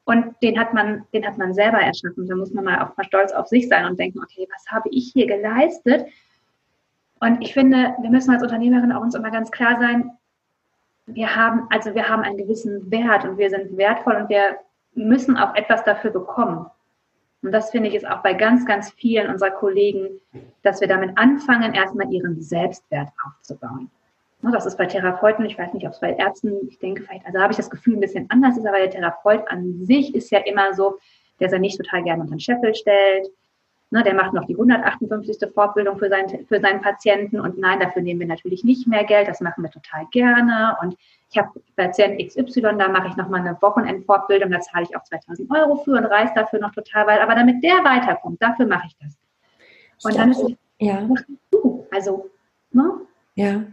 und 0.06 0.36
den 0.42 0.58
hat 0.60 0.74
man, 0.74 1.06
den 1.14 1.26
hat 1.26 1.38
man 1.38 1.54
selber 1.54 1.80
erschaffen. 1.80 2.28
Da 2.28 2.36
muss 2.36 2.52
man 2.52 2.64
mal 2.64 2.80
auch 2.80 2.96
mal 2.96 3.04
stolz 3.04 3.32
auf 3.32 3.48
sich 3.48 3.68
sein 3.68 3.86
und 3.86 4.00
denken, 4.00 4.20
okay, 4.20 4.48
was 4.54 4.72
habe 4.72 4.90
ich 4.90 5.12
hier 5.14 5.28
geleistet? 5.28 6.08
Und 7.26 7.42
ich 7.42 7.56
finde, 7.56 7.96
wir 8.00 8.12
müssen 8.12 8.32
als 8.32 8.44
Unternehmerin 8.44 8.92
auch 8.92 9.02
uns 9.02 9.16
immer 9.16 9.32
ganz 9.32 9.50
klar 9.50 9.78
sein, 9.80 10.12
wir 11.08 11.36
haben, 11.36 11.68
also 11.72 11.96
wir 11.96 12.08
haben 12.08 12.22
einen 12.22 12.38
gewissen 12.38 12.92
Wert 12.92 13.26
und 13.26 13.40
wir 13.40 13.50
sind 13.50 13.76
wertvoll 13.78 14.16
und 14.16 14.30
wir 14.30 14.58
müssen 14.94 15.36
auch 15.36 15.56
etwas 15.56 15.84
dafür 15.84 16.12
bekommen. 16.12 16.68
Und 17.42 17.52
das 17.52 17.72
finde 17.72 17.90
ich 17.90 17.96
ist 17.96 18.08
auch 18.08 18.22
bei 18.22 18.34
ganz, 18.34 18.66
ganz 18.68 18.92
vielen 18.92 19.30
unserer 19.30 19.50
Kollegen, 19.50 20.20
dass 20.62 20.82
wir 20.82 20.88
damit 20.88 21.18
anfangen, 21.18 21.74
erstmal 21.74 22.12
ihren 22.14 22.44
Selbstwert 22.44 23.10
aufzubauen. 23.26 23.90
Das 24.44 24.68
ist 24.68 24.78
bei 24.78 24.86
Therapeuten, 24.86 25.46
ich 25.46 25.58
weiß 25.58 25.74
nicht, 25.74 25.88
ob 25.88 25.94
es 25.94 26.00
bei 26.00 26.14
Ärzten, 26.14 26.68
ich 26.68 26.78
denke 26.78 27.02
vielleicht, 27.02 27.26
also 27.26 27.40
habe 27.40 27.52
ich 27.52 27.58
das 27.58 27.72
Gefühl, 27.72 27.96
ein 27.96 28.02
bisschen 28.02 28.28
anders 28.30 28.56
ist, 28.56 28.68
aber 28.68 28.78
der 28.78 28.92
Therapeut 28.92 29.50
an 29.50 29.84
sich 29.84 30.14
ist 30.14 30.30
ja 30.30 30.40
immer 30.40 30.76
so, 30.76 31.00
der 31.40 31.50
sich 31.50 31.60
nicht 31.60 31.78
total 31.78 32.04
gerne 32.04 32.22
unter 32.22 32.36
den 32.36 32.40
Scheffel 32.40 32.76
stellt, 32.76 33.28
Ne, 33.92 34.04
der 34.04 34.16
macht 34.16 34.34
noch 34.34 34.46
die 34.46 34.56
158. 34.56 35.54
Fortbildung 35.54 35.98
für 36.00 36.10
seinen, 36.10 36.46
für 36.48 36.60
seinen 36.60 36.82
Patienten 36.82 37.40
und 37.40 37.60
nein, 37.60 37.80
dafür 37.80 38.02
nehmen 38.02 38.20
wir 38.20 38.28
natürlich 38.28 38.64
nicht 38.64 38.88
mehr 38.88 39.04
Geld, 39.04 39.28
das 39.28 39.42
machen 39.42 39.64
wir 39.64 39.70
total 39.70 40.08
gerne 40.12 40.76
und 40.82 40.98
ich 41.30 41.38
habe 41.38 41.50
Patient 41.76 42.20
XY, 42.20 42.62
da 42.80 42.88
mache 42.88 43.10
ich 43.10 43.16
nochmal 43.16 43.42
eine 43.42 43.62
Wochenendfortbildung, 43.62 44.50
da 44.50 44.60
zahle 44.60 44.86
ich 44.90 44.98
auch 44.98 45.04
2000 45.04 45.50
Euro 45.52 45.76
für 45.78 45.92
und 45.92 46.06
reise 46.06 46.34
dafür 46.34 46.60
noch 46.60 46.72
total 46.72 47.06
weit, 47.06 47.22
aber 47.22 47.36
damit 47.36 47.64
der 47.64 47.84
weiterkommt, 47.84 48.42
dafür 48.42 48.66
mache 48.66 48.88
ich 48.88 48.98
das. 48.98 49.18
Und 50.04 50.12
ich 50.12 50.18
dann 50.18 50.32
ist 50.32 50.40
es, 50.40 50.52
ja. 50.80 51.08
du, 51.52 51.86
also, 51.92 52.30
ne? 52.72 53.02
Ja, 53.36 53.64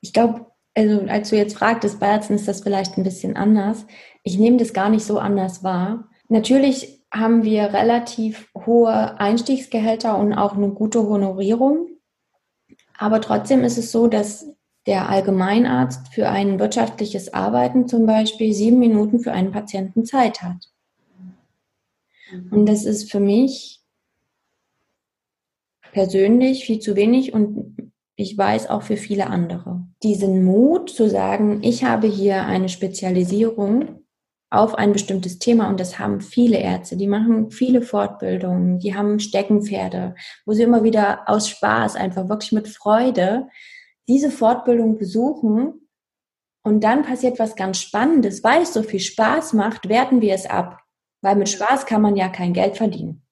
ich 0.00 0.12
glaube, 0.12 0.46
also 0.76 1.06
als 1.08 1.30
du 1.30 1.36
jetzt 1.36 1.56
fragtest, 1.56 1.98
bei 1.98 2.08
Ärzten 2.08 2.34
ist 2.34 2.46
das 2.46 2.62
vielleicht 2.62 2.96
ein 2.96 3.04
bisschen 3.04 3.36
anders. 3.36 3.86
Ich 4.22 4.38
nehme 4.38 4.58
das 4.58 4.72
gar 4.72 4.88
nicht 4.88 5.04
so 5.04 5.18
anders 5.18 5.64
wahr. 5.64 6.08
Natürlich 6.28 6.99
haben 7.12 7.42
wir 7.42 7.72
relativ 7.72 8.48
hohe 8.54 9.18
Einstiegsgehälter 9.18 10.16
und 10.16 10.32
auch 10.32 10.56
eine 10.56 10.70
gute 10.70 11.02
Honorierung. 11.08 11.88
Aber 12.96 13.20
trotzdem 13.20 13.64
ist 13.64 13.78
es 13.78 13.90
so, 13.90 14.06
dass 14.06 14.46
der 14.86 15.08
Allgemeinarzt 15.08 16.14
für 16.14 16.28
ein 16.28 16.58
wirtschaftliches 16.58 17.34
Arbeiten 17.34 17.88
zum 17.88 18.06
Beispiel 18.06 18.52
sieben 18.52 18.78
Minuten 18.78 19.20
für 19.20 19.32
einen 19.32 19.52
Patienten 19.52 20.04
Zeit 20.04 20.42
hat. 20.42 20.70
Und 22.50 22.66
das 22.66 22.84
ist 22.84 23.10
für 23.10 23.20
mich 23.20 23.80
persönlich 25.92 26.64
viel 26.64 26.78
zu 26.78 26.94
wenig 26.96 27.32
und 27.32 27.76
ich 28.16 28.36
weiß 28.36 28.68
auch 28.68 28.82
für 28.82 28.96
viele 28.96 29.26
andere. 29.28 29.82
Diesen 30.02 30.44
Mut 30.44 30.90
zu 30.90 31.08
sagen, 31.08 31.62
ich 31.62 31.84
habe 31.84 32.06
hier 32.06 32.44
eine 32.44 32.68
Spezialisierung 32.68 33.99
auf 34.50 34.74
ein 34.74 34.92
bestimmtes 34.92 35.38
Thema 35.38 35.68
und 35.68 35.78
das 35.78 35.98
haben 35.98 36.20
viele 36.20 36.58
Ärzte, 36.58 36.96
die 36.96 37.06
machen 37.06 37.52
viele 37.52 37.82
Fortbildungen, 37.82 38.80
die 38.80 38.96
haben 38.96 39.20
Steckenpferde, 39.20 40.16
wo 40.44 40.52
sie 40.52 40.64
immer 40.64 40.82
wieder 40.82 41.22
aus 41.26 41.48
Spaß, 41.48 41.94
einfach 41.94 42.28
wirklich 42.28 42.50
mit 42.50 42.68
Freude 42.68 43.46
diese 44.08 44.32
Fortbildung 44.32 44.98
besuchen 44.98 45.88
und 46.64 46.82
dann 46.82 47.02
passiert 47.02 47.38
was 47.38 47.54
ganz 47.54 47.78
Spannendes, 47.78 48.42
weil 48.42 48.62
es 48.62 48.74
so 48.74 48.82
viel 48.82 49.00
Spaß 49.00 49.52
macht, 49.52 49.88
werten 49.88 50.20
wir 50.20 50.34
es 50.34 50.46
ab, 50.46 50.80
weil 51.22 51.36
mit 51.36 51.48
Spaß 51.48 51.86
kann 51.86 52.02
man 52.02 52.16
ja 52.16 52.28
kein 52.28 52.52
Geld 52.52 52.76
verdienen. 52.76 53.22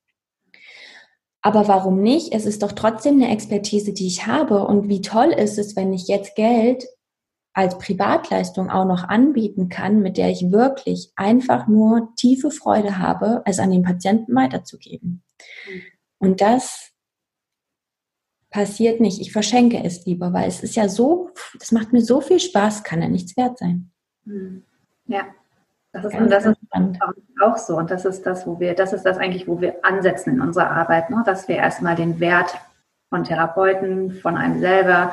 Aber 1.42 1.68
warum 1.68 2.00
nicht? 2.00 2.32
Es 2.32 2.46
ist 2.46 2.62
doch 2.62 2.72
trotzdem 2.72 3.14
eine 3.14 3.30
Expertise, 3.30 3.92
die 3.92 4.06
ich 4.06 4.26
habe. 4.26 4.66
Und 4.66 4.88
wie 4.88 5.00
toll 5.00 5.28
ist 5.28 5.56
es, 5.56 5.76
wenn 5.76 5.92
ich 5.92 6.08
jetzt 6.08 6.34
Geld 6.34 6.84
als 7.58 7.76
Privatleistung 7.76 8.70
auch 8.70 8.84
noch 8.84 9.08
anbieten 9.08 9.68
kann, 9.68 10.00
mit 10.00 10.16
der 10.16 10.30
ich 10.30 10.52
wirklich 10.52 11.10
einfach 11.16 11.66
nur 11.66 12.14
tiefe 12.14 12.52
Freude 12.52 12.98
habe, 12.98 13.42
es 13.46 13.58
an 13.58 13.72
den 13.72 13.82
Patienten 13.82 14.32
weiterzugeben. 14.36 15.24
Und 16.18 16.40
das 16.40 16.92
passiert 18.50 19.00
nicht. 19.00 19.20
Ich 19.20 19.32
verschenke 19.32 19.82
es 19.82 20.06
lieber, 20.06 20.32
weil 20.32 20.46
es 20.46 20.62
ist 20.62 20.76
ja 20.76 20.88
so, 20.88 21.30
das 21.58 21.72
macht 21.72 21.92
mir 21.92 22.00
so 22.00 22.20
viel 22.20 22.38
Spaß, 22.38 22.84
kann 22.84 23.02
ja 23.02 23.08
nichts 23.08 23.36
wert 23.36 23.58
sein. 23.58 23.90
Mhm. 24.24 24.62
Ja, 25.06 25.22
Das 25.90 26.04
ist, 26.04 26.14
und 26.14 26.30
das 26.30 26.46
ist 26.46 26.58
auch 27.42 27.56
so. 27.56 27.76
Und 27.76 27.90
das 27.90 28.04
ist 28.04 28.24
das, 28.24 28.46
wo 28.46 28.60
wir, 28.60 28.74
das 28.74 28.92
ist 28.92 29.02
das 29.02 29.18
eigentlich, 29.18 29.48
wo 29.48 29.60
wir 29.60 29.84
ansetzen 29.84 30.34
in 30.34 30.40
unserer 30.40 30.70
Arbeit, 30.70 31.10
ne? 31.10 31.24
dass 31.26 31.48
wir 31.48 31.56
erstmal 31.56 31.96
den 31.96 32.20
Wert 32.20 32.56
von 33.08 33.24
Therapeuten, 33.24 34.12
von 34.12 34.36
einem 34.36 34.60
selber 34.60 35.12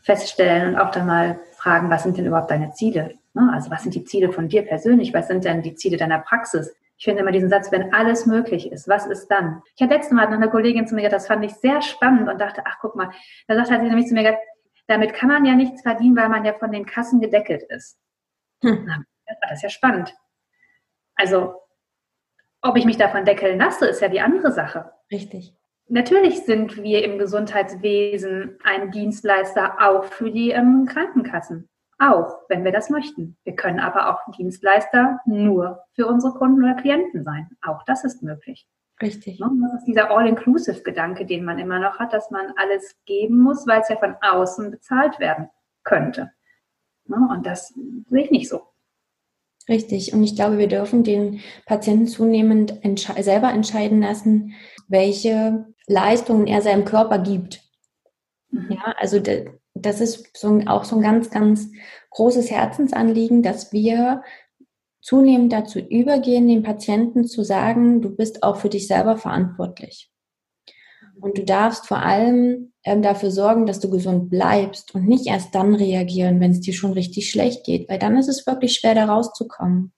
feststellen 0.00 0.74
und 0.74 0.80
auch 0.80 0.90
dann 0.90 1.06
mal 1.06 1.38
fragen, 1.64 1.90
was 1.90 2.02
sind 2.02 2.18
denn 2.18 2.26
überhaupt 2.26 2.50
deine 2.50 2.72
Ziele? 2.72 3.18
Ne? 3.32 3.50
Also 3.52 3.70
was 3.70 3.82
sind 3.82 3.94
die 3.94 4.04
Ziele 4.04 4.30
von 4.30 4.48
dir 4.48 4.62
persönlich? 4.62 5.14
Was 5.14 5.28
sind 5.28 5.44
denn 5.44 5.62
die 5.62 5.74
Ziele 5.74 5.96
deiner 5.96 6.18
Praxis? 6.18 6.76
Ich 6.96 7.04
finde 7.04 7.22
immer 7.22 7.32
diesen 7.32 7.48
Satz, 7.48 7.72
wenn 7.72 7.92
alles 7.92 8.26
möglich 8.26 8.70
ist, 8.70 8.86
was 8.86 9.06
ist 9.06 9.28
dann? 9.28 9.62
Ich 9.74 9.82
hatte 9.82 9.94
letztes 9.94 10.12
Mal 10.12 10.26
noch 10.26 10.34
eine 10.34 10.50
Kollegin 10.50 10.86
zu 10.86 10.94
mir 10.94 11.02
gesagt, 11.02 11.22
das 11.22 11.26
fand 11.26 11.44
ich 11.44 11.54
sehr 11.54 11.82
spannend 11.82 12.28
und 12.28 12.40
dachte, 12.40 12.62
ach 12.66 12.76
guck 12.80 12.94
mal, 12.94 13.10
da 13.48 13.56
sagt 13.56 13.68
sie 13.68 13.88
nämlich 13.88 14.06
zu 14.06 14.14
mir 14.14 14.22
gesagt, 14.22 14.42
damit 14.86 15.14
kann 15.14 15.28
man 15.28 15.44
ja 15.44 15.54
nichts 15.54 15.82
verdienen, 15.82 16.16
weil 16.16 16.28
man 16.28 16.44
ja 16.44 16.52
von 16.52 16.70
den 16.70 16.86
Kassen 16.86 17.20
gedeckelt 17.20 17.62
ist. 17.64 17.98
Hm. 18.62 19.04
Das 19.40 19.52
ist 19.52 19.62
ja 19.62 19.70
spannend. 19.70 20.14
Also, 21.16 21.54
ob 22.60 22.76
ich 22.76 22.84
mich 22.84 22.98
davon 22.98 23.24
deckeln 23.24 23.58
lasse, 23.58 23.86
ist 23.86 24.02
ja 24.02 24.08
die 24.08 24.20
andere 24.20 24.52
Sache. 24.52 24.92
Richtig. 25.10 25.56
Natürlich 25.88 26.44
sind 26.44 26.82
wir 26.82 27.04
im 27.04 27.18
Gesundheitswesen 27.18 28.58
ein 28.64 28.90
Dienstleister 28.90 29.76
auch 29.80 30.04
für 30.04 30.30
die 30.30 30.50
ähm, 30.50 30.86
Krankenkassen. 30.86 31.68
Auch, 31.98 32.40
wenn 32.48 32.64
wir 32.64 32.72
das 32.72 32.90
möchten. 32.90 33.36
Wir 33.44 33.54
können 33.54 33.80
aber 33.80 34.10
auch 34.10 34.32
Dienstleister 34.36 35.20
nur 35.26 35.84
für 35.92 36.06
unsere 36.06 36.34
Kunden 36.34 36.64
oder 36.64 36.74
Klienten 36.74 37.22
sein. 37.22 37.48
Auch 37.62 37.84
das 37.84 38.04
ist 38.04 38.22
möglich. 38.22 38.66
Richtig. 39.00 39.38
Ne, 39.40 39.50
das 39.62 39.80
ist 39.80 39.86
dieser 39.86 40.10
All-Inclusive-Gedanke, 40.10 41.26
den 41.26 41.44
man 41.44 41.58
immer 41.58 41.78
noch 41.78 41.98
hat, 41.98 42.12
dass 42.12 42.30
man 42.30 42.52
alles 42.56 42.96
geben 43.06 43.38
muss, 43.38 43.66
weil 43.66 43.80
es 43.80 43.88
ja 43.88 43.96
von 43.96 44.16
außen 44.20 44.70
bezahlt 44.70 45.18
werden 45.20 45.48
könnte. 45.82 46.30
Ne, 47.06 47.16
und 47.30 47.44
das 47.44 47.74
sehe 48.08 48.24
ich 48.24 48.30
nicht 48.30 48.48
so. 48.48 48.62
Richtig. 49.68 50.12
Und 50.12 50.22
ich 50.22 50.36
glaube, 50.36 50.58
wir 50.58 50.68
dürfen 50.68 51.04
den 51.04 51.40
Patienten 51.66 52.06
zunehmend 52.06 52.84
entsche 52.84 53.20
selber 53.22 53.50
entscheiden 53.50 54.02
lassen, 54.02 54.54
welche 54.88 55.66
Leistungen 55.86 56.46
er 56.46 56.62
seinem 56.62 56.84
Körper 56.84 57.18
gibt. 57.18 57.62
Mhm. 58.50 58.72
Ja, 58.72 58.94
also 58.98 59.20
das 59.74 60.00
ist 60.00 60.36
so 60.36 60.48
ein, 60.48 60.68
auch 60.68 60.84
so 60.84 60.96
ein 60.96 61.02
ganz, 61.02 61.30
ganz 61.30 61.70
großes 62.10 62.50
Herzensanliegen, 62.50 63.42
dass 63.42 63.72
wir 63.72 64.22
zunehmend 65.00 65.52
dazu 65.52 65.78
übergehen, 65.78 66.48
den 66.48 66.62
Patienten 66.62 67.24
zu 67.26 67.44
sagen, 67.44 68.00
du 68.00 68.14
bist 68.14 68.42
auch 68.42 68.56
für 68.56 68.70
dich 68.70 68.86
selber 68.86 69.18
verantwortlich. 69.18 70.10
Und 71.20 71.38
du 71.38 71.44
darfst 71.44 71.86
vor 71.86 71.98
allem 71.98 72.72
ähm, 72.84 73.02
dafür 73.02 73.30
sorgen, 73.30 73.66
dass 73.66 73.80
du 73.80 73.90
gesund 73.90 74.30
bleibst 74.30 74.94
und 74.94 75.06
nicht 75.06 75.26
erst 75.26 75.54
dann 75.54 75.74
reagieren, 75.74 76.40
wenn 76.40 76.50
es 76.50 76.60
dir 76.60 76.74
schon 76.74 76.92
richtig 76.92 77.30
schlecht 77.30 77.64
geht, 77.64 77.88
weil 77.88 77.98
dann 77.98 78.16
ist 78.16 78.28
es 78.28 78.46
wirklich 78.46 78.74
schwer, 78.74 78.94
da 78.94 79.06
rauszukommen. 79.06 79.92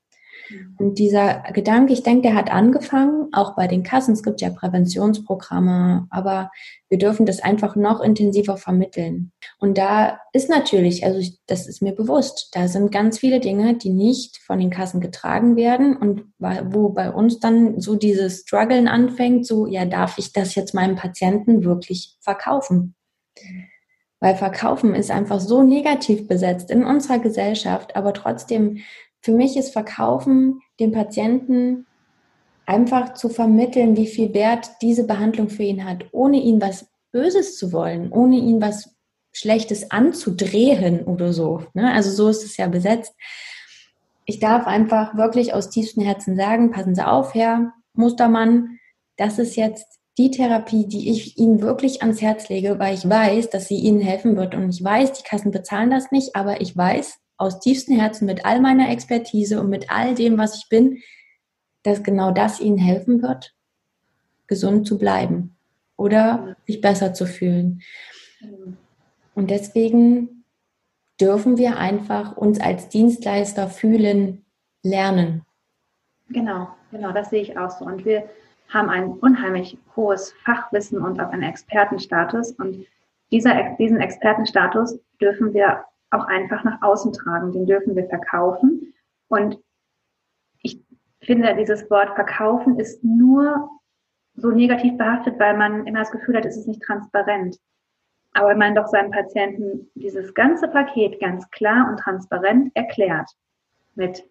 Und 0.79 0.99
dieser 0.99 1.43
Gedanke, 1.53 1.93
ich 1.93 2.03
denke, 2.03 2.23
der 2.23 2.35
hat 2.35 2.53
angefangen, 2.53 3.29
auch 3.33 3.57
bei 3.57 3.67
den 3.67 3.83
Kassen. 3.83 4.13
Es 4.13 4.23
gibt 4.23 4.41
ja 4.41 4.51
Präventionsprogramme, 4.51 6.07
aber 6.11 6.51
wir 6.89 6.99
dürfen 6.99 7.27
das 7.27 7.41
einfach 7.41 7.77
noch 7.77 8.01
intensiver 8.01 8.57
vermitteln. 8.57 9.33
Und 9.59 9.79
da 9.79 10.21
ist 10.33 10.49
natürlich, 10.49 11.05
also 11.05 11.21
das 11.47 11.67
ist 11.67 11.83
mir 11.83 11.93
bewusst, 11.93 12.51
da 12.53 12.69
sind 12.69 12.93
ganz 12.93 13.19
viele 13.19 13.41
Dinge, 13.41 13.75
die 13.77 13.91
nicht 13.91 14.39
von 14.39 14.59
den 14.59 14.71
Kassen 14.71 15.01
getragen 15.01 15.57
werden 15.57 15.97
und 15.97 16.25
wo 16.39 16.91
bei 16.91 17.11
uns 17.11 17.41
dann 17.41 17.81
so 17.81 17.97
dieses 17.97 18.43
Struggeln 18.43 18.89
anfängt, 18.89 19.47
so, 19.47 19.67
ja, 19.67 19.85
darf 19.85 20.19
ich 20.19 20.33
das 20.33 20.55
jetzt 20.55 20.75
meinem 20.75 20.97
Patienten 20.97 21.65
wirklich 21.65 22.17
verkaufen? 22.21 22.95
Weil 24.21 24.35
Verkaufen 24.35 24.95
ist 24.95 25.11
einfach 25.11 25.41
so 25.41 25.63
negativ 25.63 26.27
besetzt 26.27 26.71
in 26.71 26.85
unserer 26.85 27.19
Gesellschaft, 27.19 27.97
aber 27.97 28.15
trotzdem 28.15 28.79
für 29.27 29.33
mich 29.33 29.57
ist 29.57 29.73
Verkaufen 29.73 30.63
dem 30.79 30.93
Patienten 30.93 31.85
einfach 32.65 33.15
zu 33.15 33.29
vermitteln, 33.29 33.97
wie 33.97 34.07
viel 34.07 34.33
Wert 34.35 34.71
diese 34.83 35.05
Behandlung 35.05 35.49
für 35.49 35.65
ihn 35.65 35.85
hat, 35.85 36.05
ohne 36.13 36.37
ihn 36.37 36.61
was 36.61 36.87
Böses 37.11 37.59
zu 37.59 37.73
wollen, 37.73 38.13
ohne 38.13 38.37
ihn 38.37 38.63
was 38.63 38.95
Schlechtes 39.33 39.91
anzudrehen 39.91 41.03
oder 41.03 41.33
so. 41.33 41.65
Ne? 41.75 41.93
Also 41.93 42.13
so 42.13 42.29
ist 42.29 42.45
es 42.45 42.57
ja 42.57 42.69
besetzt. 42.69 43.17
Ich 44.27 44.39
darf 44.39 44.69
einfach 44.69 45.17
wirklich 45.17 45.53
aus 45.53 45.71
tiefstem 45.71 46.05
Herzen 46.05 46.37
sagen, 46.37 46.71
passen 46.71 46.95
Sie 46.95 47.05
auf, 47.05 47.35
Herr 47.35 47.73
Mustermann, 47.95 48.79
das 49.17 49.41
ist 49.41 49.57
jetzt 49.57 49.99
die 50.19 50.31
Therapie, 50.31 50.87
die 50.87 51.11
ich 51.11 51.37
Ihnen 51.37 51.63
wirklich 51.63 52.01
ans 52.01 52.23
Herz 52.23 52.49
lege, 52.49 52.79
weil 52.79 52.95
ich 52.95 53.09
weiß, 53.09 53.51
dass 53.51 53.67
sie 53.67 53.79
Ihnen 53.79 54.01
helfen 54.01 54.37
wird. 54.37 54.55
Und 54.55 54.71
ich 54.71 54.85
weiß, 54.85 55.15
die 55.15 55.25
Kassen 55.25 55.51
bezahlen 55.51 55.91
das 55.91 56.13
nicht, 56.13 56.37
aber 56.37 56.61
ich 56.61 56.77
weiß, 56.77 57.19
aus 57.37 57.61
tiefstem 57.61 57.99
Herzen 57.99 58.27
mit 58.27 58.45
all 58.45 58.61
meiner 58.61 58.91
Expertise 58.91 59.61
und 59.61 59.69
mit 59.69 59.91
all 59.91 60.15
dem, 60.15 60.39
was 60.39 60.57
ich 60.57 60.69
bin, 60.69 60.99
dass 61.83 62.03
genau 62.03 62.31
das 62.31 62.61
ihnen 62.61 62.79
helfen 62.79 63.23
wird, 63.23 63.55
gesund 64.47 64.87
zu 64.87 64.99
bleiben 64.99 65.57
oder 65.97 66.57
sich 66.67 66.81
besser 66.81 67.15
zu 67.15 67.27
fühlen. 67.27 67.83
Und 69.35 69.51
deswegen 69.51 70.45
dürfen 71.21 71.57
wir 71.59 71.79
einfach 71.79 72.37
uns 72.37 72.61
als 72.61 72.89
Dienstleister 72.89 73.69
fühlen 73.69 74.45
lernen. 74.83 75.43
Genau, 76.29 76.69
genau, 76.91 77.13
das 77.13 77.31
sehe 77.31 77.43
ich 77.43 77.59
auch 77.59 77.71
so. 77.71 77.85
Und 77.85 78.05
wir 78.05 78.29
haben 78.69 78.91
ein 78.91 79.11
unheimlich 79.11 79.79
hohes 79.95 80.33
Fachwissen 80.45 81.01
und 81.01 81.21
auch 81.21 81.31
einen 81.31 81.43
Expertenstatus. 81.43 82.53
Und 82.53 82.87
dieser, 83.31 83.77
diesen 83.79 84.01
Expertenstatus 84.01 84.99
dürfen 85.21 85.55
wir 85.55 85.85
auch 86.11 86.27
einfach 86.27 86.65
nach 86.65 86.81
außen 86.83 87.13
tragen. 87.13 87.53
Den 87.53 87.67
dürfen 87.67 87.97
wir 87.97 88.09
verkaufen. 88.09 88.95
Und 89.29 89.59
ich 90.63 90.83
finde, 91.23 91.55
dieses 91.57 91.91
Wort 91.91 92.15
verkaufen 92.15 92.79
ist 92.79 93.03
nur 93.03 93.69
so 94.35 94.51
negativ 94.51 94.97
behaftet, 94.99 95.39
weil 95.39 95.57
man 95.57 95.87
immer 95.87 96.01
das 96.01 96.11
Gefühl 96.11 96.37
hat, 96.37 96.45
es 96.45 96.57
ist 96.57 96.69
nicht 96.69 96.83
transparent. 96.83 97.59
Aber 98.33 98.51
wenn 98.51 98.59
man 98.59 98.75
doch 98.75 98.87
seinem 98.87 99.11
Patienten 99.11 99.91
dieses 99.95 100.35
ganze 100.35 100.69
Paket 100.69 101.21
ganz 101.21 101.49
klar 101.51 101.89
und 101.89 101.99
transparent 101.99 102.71
erklärt, 102.75 103.31
mit 103.95 104.29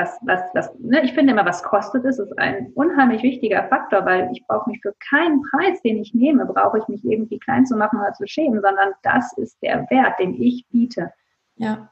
das, 0.00 0.18
was, 0.22 0.40
was, 0.54 0.74
ne, 0.78 1.02
ich 1.04 1.12
finde 1.12 1.32
immer, 1.32 1.44
was 1.44 1.62
kostet 1.62 2.04
es, 2.04 2.18
ist 2.18 2.38
ein 2.38 2.72
unheimlich 2.74 3.22
wichtiger 3.22 3.64
Faktor, 3.68 4.04
weil 4.06 4.30
ich 4.32 4.42
brauche 4.46 4.70
mich 4.70 4.80
für 4.80 4.94
keinen 5.10 5.42
Preis, 5.42 5.80
den 5.82 5.98
ich 5.98 6.14
nehme, 6.14 6.46
brauche 6.46 6.78
ich 6.78 6.88
mich 6.88 7.04
irgendwie 7.04 7.38
klein 7.38 7.66
zu 7.66 7.76
machen 7.76 8.00
oder 8.00 8.12
zu 8.12 8.26
schämen, 8.26 8.60
sondern 8.62 8.92
das 9.02 9.36
ist 9.36 9.60
der 9.62 9.88
Wert, 9.90 10.18
den 10.18 10.40
ich 10.40 10.66
biete. 10.70 11.12
Ja. 11.56 11.90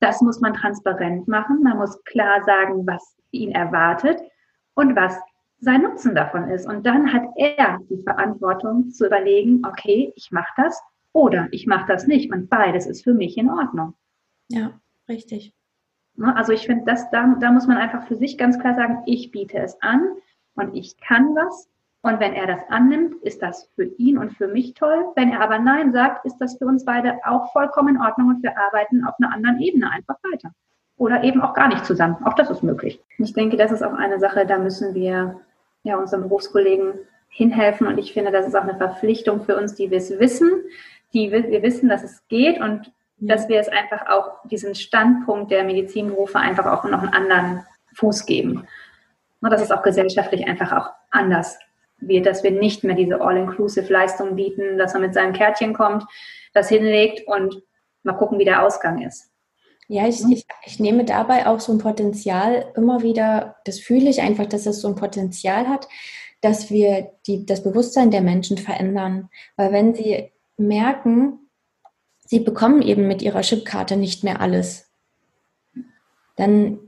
Das 0.00 0.22
muss 0.22 0.40
man 0.40 0.54
transparent 0.54 1.28
machen. 1.28 1.62
Man 1.62 1.78
muss 1.78 2.02
klar 2.04 2.42
sagen, 2.44 2.86
was 2.86 3.16
ihn 3.30 3.52
erwartet 3.52 4.20
und 4.74 4.96
was 4.96 5.18
sein 5.60 5.82
Nutzen 5.82 6.14
davon 6.14 6.48
ist. 6.48 6.66
Und 6.66 6.86
dann 6.86 7.12
hat 7.12 7.24
er 7.36 7.78
die 7.90 8.02
Verantwortung 8.02 8.90
zu 8.90 9.06
überlegen, 9.06 9.62
okay, 9.66 10.12
ich 10.16 10.30
mache 10.30 10.52
das 10.56 10.82
oder 11.12 11.48
ich 11.52 11.66
mache 11.66 11.86
das 11.86 12.06
nicht. 12.06 12.32
Und 12.32 12.48
beides 12.48 12.86
ist 12.86 13.04
für 13.04 13.14
mich 13.14 13.36
in 13.36 13.50
Ordnung. 13.50 13.94
Ja, 14.48 14.80
richtig. 15.08 15.54
Ne, 16.16 16.34
also 16.36 16.52
ich 16.52 16.66
finde, 16.66 16.84
das, 16.86 17.10
da, 17.10 17.34
da 17.40 17.50
muss 17.50 17.66
man 17.66 17.76
einfach 17.76 18.06
für 18.06 18.16
sich 18.16 18.38
ganz 18.38 18.58
klar 18.58 18.74
sagen, 18.74 19.02
ich 19.06 19.30
biete 19.30 19.58
es 19.58 19.80
an 19.82 20.08
und 20.54 20.74
ich 20.74 20.96
kann 20.98 21.34
was. 21.34 21.68
Und 22.02 22.20
wenn 22.20 22.34
er 22.34 22.46
das 22.46 22.60
annimmt, 22.68 23.14
ist 23.22 23.40
das 23.40 23.70
für 23.74 23.84
ihn 23.84 24.18
und 24.18 24.36
für 24.36 24.46
mich 24.46 24.74
toll. 24.74 25.06
Wenn 25.16 25.30
er 25.30 25.40
aber 25.40 25.58
Nein 25.58 25.92
sagt, 25.92 26.26
ist 26.26 26.36
das 26.36 26.58
für 26.58 26.66
uns 26.66 26.84
beide 26.84 27.18
auch 27.24 27.50
vollkommen 27.52 27.96
in 27.96 28.00
Ordnung 28.00 28.28
und 28.28 28.42
wir 28.42 28.58
arbeiten 28.58 29.04
auf 29.06 29.14
einer 29.18 29.32
anderen 29.32 29.58
Ebene 29.58 29.90
einfach 29.90 30.16
weiter. 30.30 30.50
Oder 30.98 31.24
eben 31.24 31.40
auch 31.40 31.54
gar 31.54 31.68
nicht 31.68 31.86
zusammen. 31.86 32.18
Auch 32.24 32.34
das 32.34 32.50
ist 32.50 32.62
möglich. 32.62 33.00
Ich 33.18 33.32
denke, 33.32 33.56
das 33.56 33.72
ist 33.72 33.82
auch 33.82 33.94
eine 33.94 34.20
Sache, 34.20 34.44
da 34.44 34.58
müssen 34.58 34.94
wir 34.94 35.40
ja 35.82 35.96
unseren 35.96 36.22
Berufskollegen 36.22 36.92
hinhelfen. 37.28 37.86
Und 37.86 37.96
ich 37.96 38.12
finde, 38.12 38.30
das 38.30 38.46
ist 38.46 38.54
auch 38.54 38.62
eine 38.62 38.76
Verpflichtung 38.76 39.42
für 39.42 39.56
uns, 39.56 39.74
die 39.74 39.90
wir 39.90 39.98
es 39.98 40.18
wissen, 40.20 40.50
die 41.14 41.32
wir, 41.32 41.48
wir 41.50 41.62
wissen, 41.62 41.88
dass 41.88 42.04
es 42.04 42.28
geht 42.28 42.60
und 42.60 42.92
dass 43.16 43.48
wir 43.48 43.60
es 43.60 43.68
einfach 43.68 44.06
auch 44.08 44.46
diesen 44.48 44.74
Standpunkt 44.74 45.50
der 45.50 45.64
Medizinberufe 45.64 46.38
einfach 46.38 46.66
auch 46.66 46.84
noch 46.84 47.02
einen 47.02 47.14
anderen 47.14 47.66
Fuß 47.94 48.26
geben. 48.26 48.66
Und 49.40 49.50
dass 49.50 49.62
es 49.62 49.70
auch 49.70 49.82
gesellschaftlich 49.82 50.46
einfach 50.46 50.72
auch 50.72 50.90
anders 51.10 51.58
wird, 51.98 52.26
dass 52.26 52.42
wir 52.42 52.50
nicht 52.50 52.84
mehr 52.84 52.96
diese 52.96 53.20
All-Inclusive-Leistung 53.20 54.36
bieten, 54.36 54.78
dass 54.78 54.94
man 54.94 55.02
mit 55.02 55.14
seinem 55.14 55.32
Kärtchen 55.32 55.74
kommt, 55.74 56.04
das 56.52 56.68
hinlegt 56.68 57.26
und 57.26 57.62
mal 58.02 58.14
gucken, 58.14 58.38
wie 58.38 58.44
der 58.44 58.62
Ausgang 58.62 59.02
ist. 59.02 59.30
Ja, 59.86 60.06
ich, 60.08 60.22
ich, 60.30 60.46
ich, 60.64 60.80
nehme 60.80 61.04
dabei 61.04 61.46
auch 61.46 61.60
so 61.60 61.72
ein 61.72 61.78
Potenzial 61.78 62.72
immer 62.74 63.02
wieder, 63.02 63.56
das 63.64 63.80
fühle 63.80 64.08
ich 64.08 64.22
einfach, 64.22 64.46
dass 64.46 64.64
es 64.64 64.80
so 64.80 64.88
ein 64.88 64.94
Potenzial 64.94 65.68
hat, 65.68 65.88
dass 66.40 66.70
wir 66.70 67.12
die, 67.26 67.44
das 67.44 67.62
Bewusstsein 67.62 68.10
der 68.10 68.22
Menschen 68.22 68.56
verändern. 68.56 69.28
Weil 69.56 69.72
wenn 69.72 69.94
sie 69.94 70.32
merken, 70.56 71.43
sie 72.24 72.40
bekommen 72.40 72.82
eben 72.82 73.06
mit 73.06 73.22
ihrer 73.22 73.42
Chipkarte 73.42 73.96
nicht 73.96 74.24
mehr 74.24 74.40
alles, 74.40 74.90
dann 76.36 76.78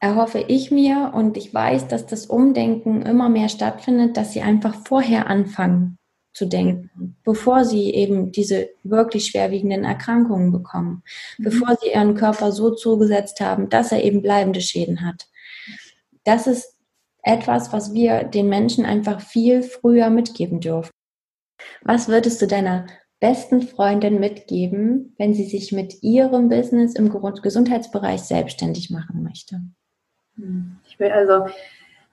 erhoffe 0.00 0.44
ich 0.46 0.70
mir 0.70 1.12
und 1.14 1.36
ich 1.36 1.52
weiß, 1.52 1.88
dass 1.88 2.06
das 2.06 2.26
Umdenken 2.26 3.02
immer 3.02 3.28
mehr 3.28 3.48
stattfindet, 3.48 4.16
dass 4.16 4.32
sie 4.32 4.42
einfach 4.42 4.74
vorher 4.86 5.26
anfangen 5.28 5.98
zu 6.32 6.46
denken, 6.46 7.16
bevor 7.24 7.64
sie 7.64 7.92
eben 7.92 8.30
diese 8.30 8.68
wirklich 8.84 9.26
schwerwiegenden 9.26 9.84
Erkrankungen 9.84 10.52
bekommen, 10.52 11.02
mhm. 11.36 11.44
bevor 11.44 11.76
sie 11.80 11.88
ihren 11.88 12.14
Körper 12.14 12.52
so 12.52 12.70
zugesetzt 12.70 13.40
haben, 13.40 13.68
dass 13.68 13.90
er 13.90 14.04
eben 14.04 14.22
bleibende 14.22 14.60
Schäden 14.60 15.04
hat. 15.04 15.26
Das 16.22 16.46
ist 16.46 16.76
etwas, 17.22 17.72
was 17.72 17.92
wir 17.92 18.22
den 18.22 18.48
Menschen 18.48 18.84
einfach 18.84 19.20
viel 19.20 19.62
früher 19.62 20.10
mitgeben 20.10 20.60
dürfen. 20.60 20.92
Was 21.82 22.06
würdest 22.06 22.40
du 22.40 22.46
deiner 22.46 22.86
besten 23.20 23.62
Freundin 23.62 24.20
mitgeben, 24.20 25.14
wenn 25.18 25.34
sie 25.34 25.44
sich 25.44 25.72
mit 25.72 26.02
ihrem 26.02 26.48
Business 26.48 26.94
im 26.94 27.10
Gesundheitsbereich 27.10 28.22
selbstständig 28.22 28.90
machen 28.90 29.22
möchte? 29.22 29.60
Hm, 30.36 30.76
ich 30.88 30.98
will 31.00 31.10
also, 31.10 31.46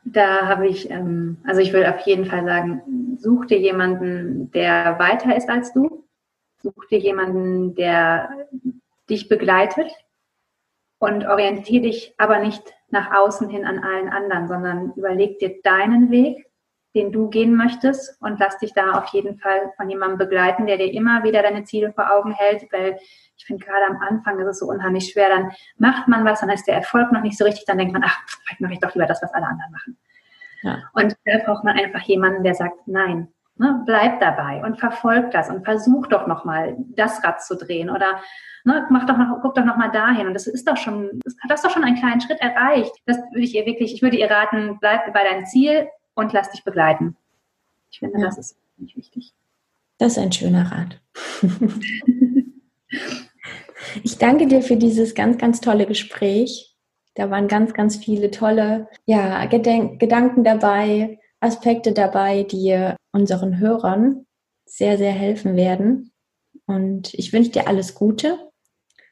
da 0.04 0.48
habe 0.48 0.68
ich, 0.68 0.90
ähm, 0.90 1.38
also 1.46 1.62
ich 1.62 1.74
will 1.74 1.86
auf 1.86 2.00
jeden 2.02 2.26
Fall 2.26 2.46
sagen, 2.46 3.18
such 3.20 3.46
dir 3.46 3.60
jemanden, 3.60 4.52
der 4.52 4.98
weiter 5.00 5.36
ist 5.36 5.50
als 5.50 5.74
du. 5.74 6.04
Such 6.64 6.86
dir 6.90 7.00
jemanden, 7.00 7.76
der 7.76 8.48
dich 9.10 9.30
begleitet 9.30 9.92
und 10.98 11.28
orientiere 11.28 11.84
dich 11.84 12.16
aber 12.18 12.40
nicht 12.40 12.74
nach 12.90 13.16
außen 13.16 13.50
hin 13.50 13.66
an 13.66 13.80
allen 13.80 14.10
anderen, 14.10 14.48
sondern 14.48 14.94
überleg 14.96 15.38
dir 15.38 15.62
deinen 15.62 16.10
Weg 16.10 16.45
den 16.96 17.12
du 17.12 17.30
gehen 17.30 17.56
möchtest 17.56 18.20
und 18.22 18.40
lass 18.40 18.58
dich 18.58 18.74
da 18.74 18.94
auf 18.94 19.08
jeden 19.08 19.38
Fall 19.38 19.74
von 19.76 19.90
jemandem 19.90 20.18
begleiten, 20.18 20.66
der 20.66 20.78
dir 20.78 20.92
immer 20.94 21.24
wieder 21.24 21.44
deine 21.44 21.66
Ziele 21.66 21.92
vor 21.92 22.10
Augen 22.12 22.32
hält, 22.32 22.72
weil 22.72 22.98
ich 23.38 23.46
finde 23.46 23.66
gerade 23.66 23.86
am 23.88 24.02
Anfang 24.02 24.40
ist 24.40 24.48
es 24.48 24.60
so 24.60 24.68
unheimlich 24.68 25.12
schwer, 25.12 25.28
dann 25.30 25.52
macht 25.78 26.08
man 26.08 26.24
was, 26.24 26.40
dann 26.40 26.50
ist 26.50 26.68
der 26.68 26.76
Erfolg 26.76 27.12
noch 27.12 27.22
nicht 27.22 27.38
so 27.38 27.44
richtig, 27.44 27.66
dann 27.66 27.78
denkt 27.78 27.94
man, 27.94 28.04
ach, 28.06 28.18
vielleicht 28.26 28.62
mache 28.62 28.74
ich 28.74 28.80
doch 28.80 28.96
lieber 28.96 29.08
das, 29.08 29.22
was 29.22 29.34
alle 29.34 29.46
anderen 29.46 29.72
machen. 29.72 29.98
Ja. 30.64 30.78
Und 30.94 31.16
da 31.26 31.38
braucht 31.46 31.66
man 31.66 31.78
einfach 31.78 32.02
jemanden, 32.02 32.44
der 32.44 32.56
sagt, 32.56 32.88
nein, 32.88 33.28
ne, 33.58 33.84
bleib 33.86 34.20
dabei 34.22 34.64
und 34.64 34.80
verfolg 34.80 35.32
das 35.32 35.50
und 35.50 35.66
versuch 35.66 36.08
doch 36.08 36.28
nochmal 36.28 36.76
das 36.96 37.24
Rad 37.24 37.44
zu 37.44 37.56
drehen 37.56 37.90
oder 37.90 38.20
ne, 38.64 38.86
mach 38.90 39.06
doch 39.06 39.18
noch, 39.18 39.40
guck 39.42 39.56
doch 39.56 39.66
nochmal 39.66 39.92
dahin 39.92 40.28
und 40.28 40.34
das 40.34 40.48
ist 40.48 40.68
doch 40.68 40.78
schon, 40.78 41.20
das 41.24 41.36
hat 41.44 41.52
das 41.52 41.62
doch 41.62 41.70
schon 41.70 41.84
einen 41.84 42.00
kleinen 42.00 42.22
Schritt 42.22 42.40
erreicht. 42.40 42.94
Das 43.06 43.18
würde 43.18 43.44
ich 43.44 43.54
ihr 43.54 43.66
wirklich, 43.66 43.94
ich 43.94 44.02
würde 44.02 44.18
ihr 44.18 44.30
raten, 44.32 44.78
bleib 44.80 45.12
bei 45.14 45.24
deinem 45.24 45.46
Ziel, 45.46 45.88
und 46.16 46.34
lass 46.34 46.52
dich 46.52 46.64
begleiten. 46.64 47.16
Ich 47.92 48.00
finde, 48.00 48.20
ja. 48.20 48.26
das 48.26 48.38
ist 48.38 48.58
nicht 48.78 48.98
wichtig. 48.98 49.34
Das 49.98 50.14
ist 50.14 50.18
ein 50.18 50.32
schöner 50.32 50.72
Rat. 50.72 51.02
ich 54.04 54.18
danke 54.18 54.48
dir 54.48 54.62
für 54.62 54.76
dieses 54.76 55.16
ganz, 55.16 55.38
ganz 55.38 55.62
tolle 55.62 55.86
Gespräch. 55.86 56.76
Da 57.14 57.30
waren 57.30 57.48
ganz, 57.48 57.74
ganz 57.74 57.96
viele 57.96 58.32
tolle 58.32 58.90
ja, 59.06 59.46
Gedanken 59.46 60.44
dabei, 60.44 61.20
Aspekte 61.40 61.94
dabei, 61.94 62.44
die 62.44 62.94
unseren 63.14 63.60
Hörern 63.60 64.26
sehr, 64.66 64.98
sehr 64.98 65.14
helfen 65.14 65.56
werden. 65.56 66.12
Und 66.66 67.14
ich 67.14 67.32
wünsche 67.32 67.52
dir 67.52 67.68
alles 67.68 67.94
Gute 67.94 68.38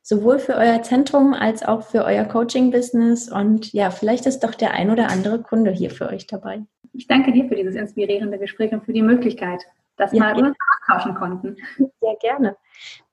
sowohl 0.04 0.38
für 0.38 0.56
euer 0.56 0.84
Zentrum 0.84 1.34
als 1.34 1.64
auch 1.64 1.84
für 1.84 2.04
euer 2.04 2.26
Coaching-Business. 2.26 3.32
Und 3.32 3.72
ja, 3.74 3.90
vielleicht 3.90 4.26
ist 4.26 4.42
doch 4.42 4.54
der 4.54 4.74
ein 4.74 4.92
oder 4.92 5.10
andere 5.10 5.42
Kunde 5.42 5.72
hier 5.72 5.90
für 5.90 6.08
euch 6.08 6.28
dabei. 6.28 6.64
Ich 6.94 7.08
danke 7.08 7.32
dir 7.32 7.48
für 7.48 7.56
dieses 7.56 7.76
inspirierende 7.76 8.38
Gespräch 8.38 8.72
und 8.72 8.86
für 8.86 8.94
die 8.94 9.02
Möglichkeit, 9.02 9.64
dass 9.98 10.14
ja, 10.14 10.20
mal 10.20 10.36
uns 10.36 10.56
austauschen 10.82 11.16
konnten. 11.16 11.58
Sehr 11.78 12.16
gerne. 12.22 12.56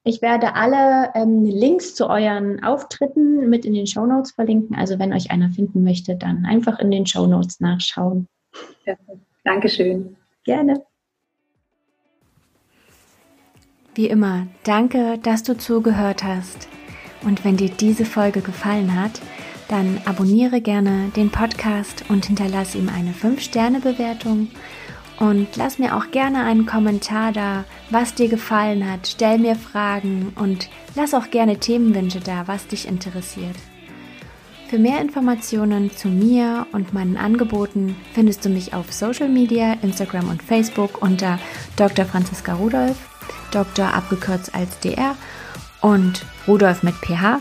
Ich 0.05 0.23
werde 0.23 0.55
alle 0.55 1.11
ähm, 1.15 1.45
Links 1.45 1.95
zu 1.95 2.09
euren 2.09 2.63
Auftritten 2.63 3.49
mit 3.49 3.65
in 3.65 3.75
den 3.75 3.87
Show 3.87 4.07
Notes 4.07 4.33
verlinken. 4.33 4.77
Also 4.77 4.99
wenn 4.99 5.13
euch 5.13 5.31
einer 5.31 5.51
finden 5.51 5.83
möchte, 5.83 6.17
dann 6.17 6.47
einfach 6.47 6.79
in 6.79 6.91
den 6.91 7.07
Show 7.07 7.27
Notes 7.27 7.61
nachschauen. 7.61 8.29
Perfekt. 8.85 9.21
Dankeschön. 9.45 10.17
Gerne. 10.45 10.83
Wie 13.95 14.07
immer, 14.07 14.47
danke, 14.65 15.19
dass 15.19 15.43
du 15.43 15.57
zugehört 15.57 16.23
hast. 16.23 16.69
Und 17.23 17.45
wenn 17.45 17.57
dir 17.57 17.69
diese 17.69 18.05
Folge 18.05 18.41
gefallen 18.41 18.99
hat, 18.99 19.21
dann 19.71 20.01
abonniere 20.05 20.61
gerne 20.61 21.11
den 21.15 21.31
Podcast 21.31 22.05
und 22.09 22.27
hinterlasse 22.27 22.79
ihm 22.79 22.89
eine 22.89 23.13
5-Sterne-Bewertung. 23.13 24.49
Und 25.19 25.49
lass 25.57 25.79
mir 25.79 25.97
auch 25.97 26.11
gerne 26.11 26.45
einen 26.45 26.67
Kommentar 26.67 27.33
da, 27.33 27.65
was 27.91 28.15
dir 28.15 28.29
gefallen 28.29 28.91
hat. 28.91 29.07
Stell 29.07 29.39
mir 29.39 29.55
Fragen 29.55 30.33
und 30.35 30.69
lass 30.95 31.15
auch 31.15 31.31
gerne 31.31 31.59
Themenwünsche 31.59 32.21
da, 32.21 32.49
was 32.49 32.67
dich 32.67 32.89
interessiert. 32.89 33.57
Für 34.69 34.79
mehr 34.79 35.01
Informationen 35.01 35.91
zu 35.91 36.09
mir 36.09 36.67
und 36.73 36.95
meinen 36.95 37.17
Angeboten 37.17 37.97
findest 38.15 38.45
du 38.45 38.49
mich 38.49 38.73
auf 38.73 38.93
Social 38.93 39.29
Media, 39.29 39.75
Instagram 39.83 40.29
und 40.29 40.43
Facebook 40.43 41.03
unter 41.03 41.39
Dr. 41.77 42.05
Franziska 42.07 42.55
Rudolf, 42.55 42.97
Dr. 43.51 43.93
abgekürzt 43.93 44.55
als 44.55 44.79
DR 44.79 45.17
und 45.81 46.25
Rudolf 46.47 46.83
mit 46.83 46.95
PH. 46.95 47.41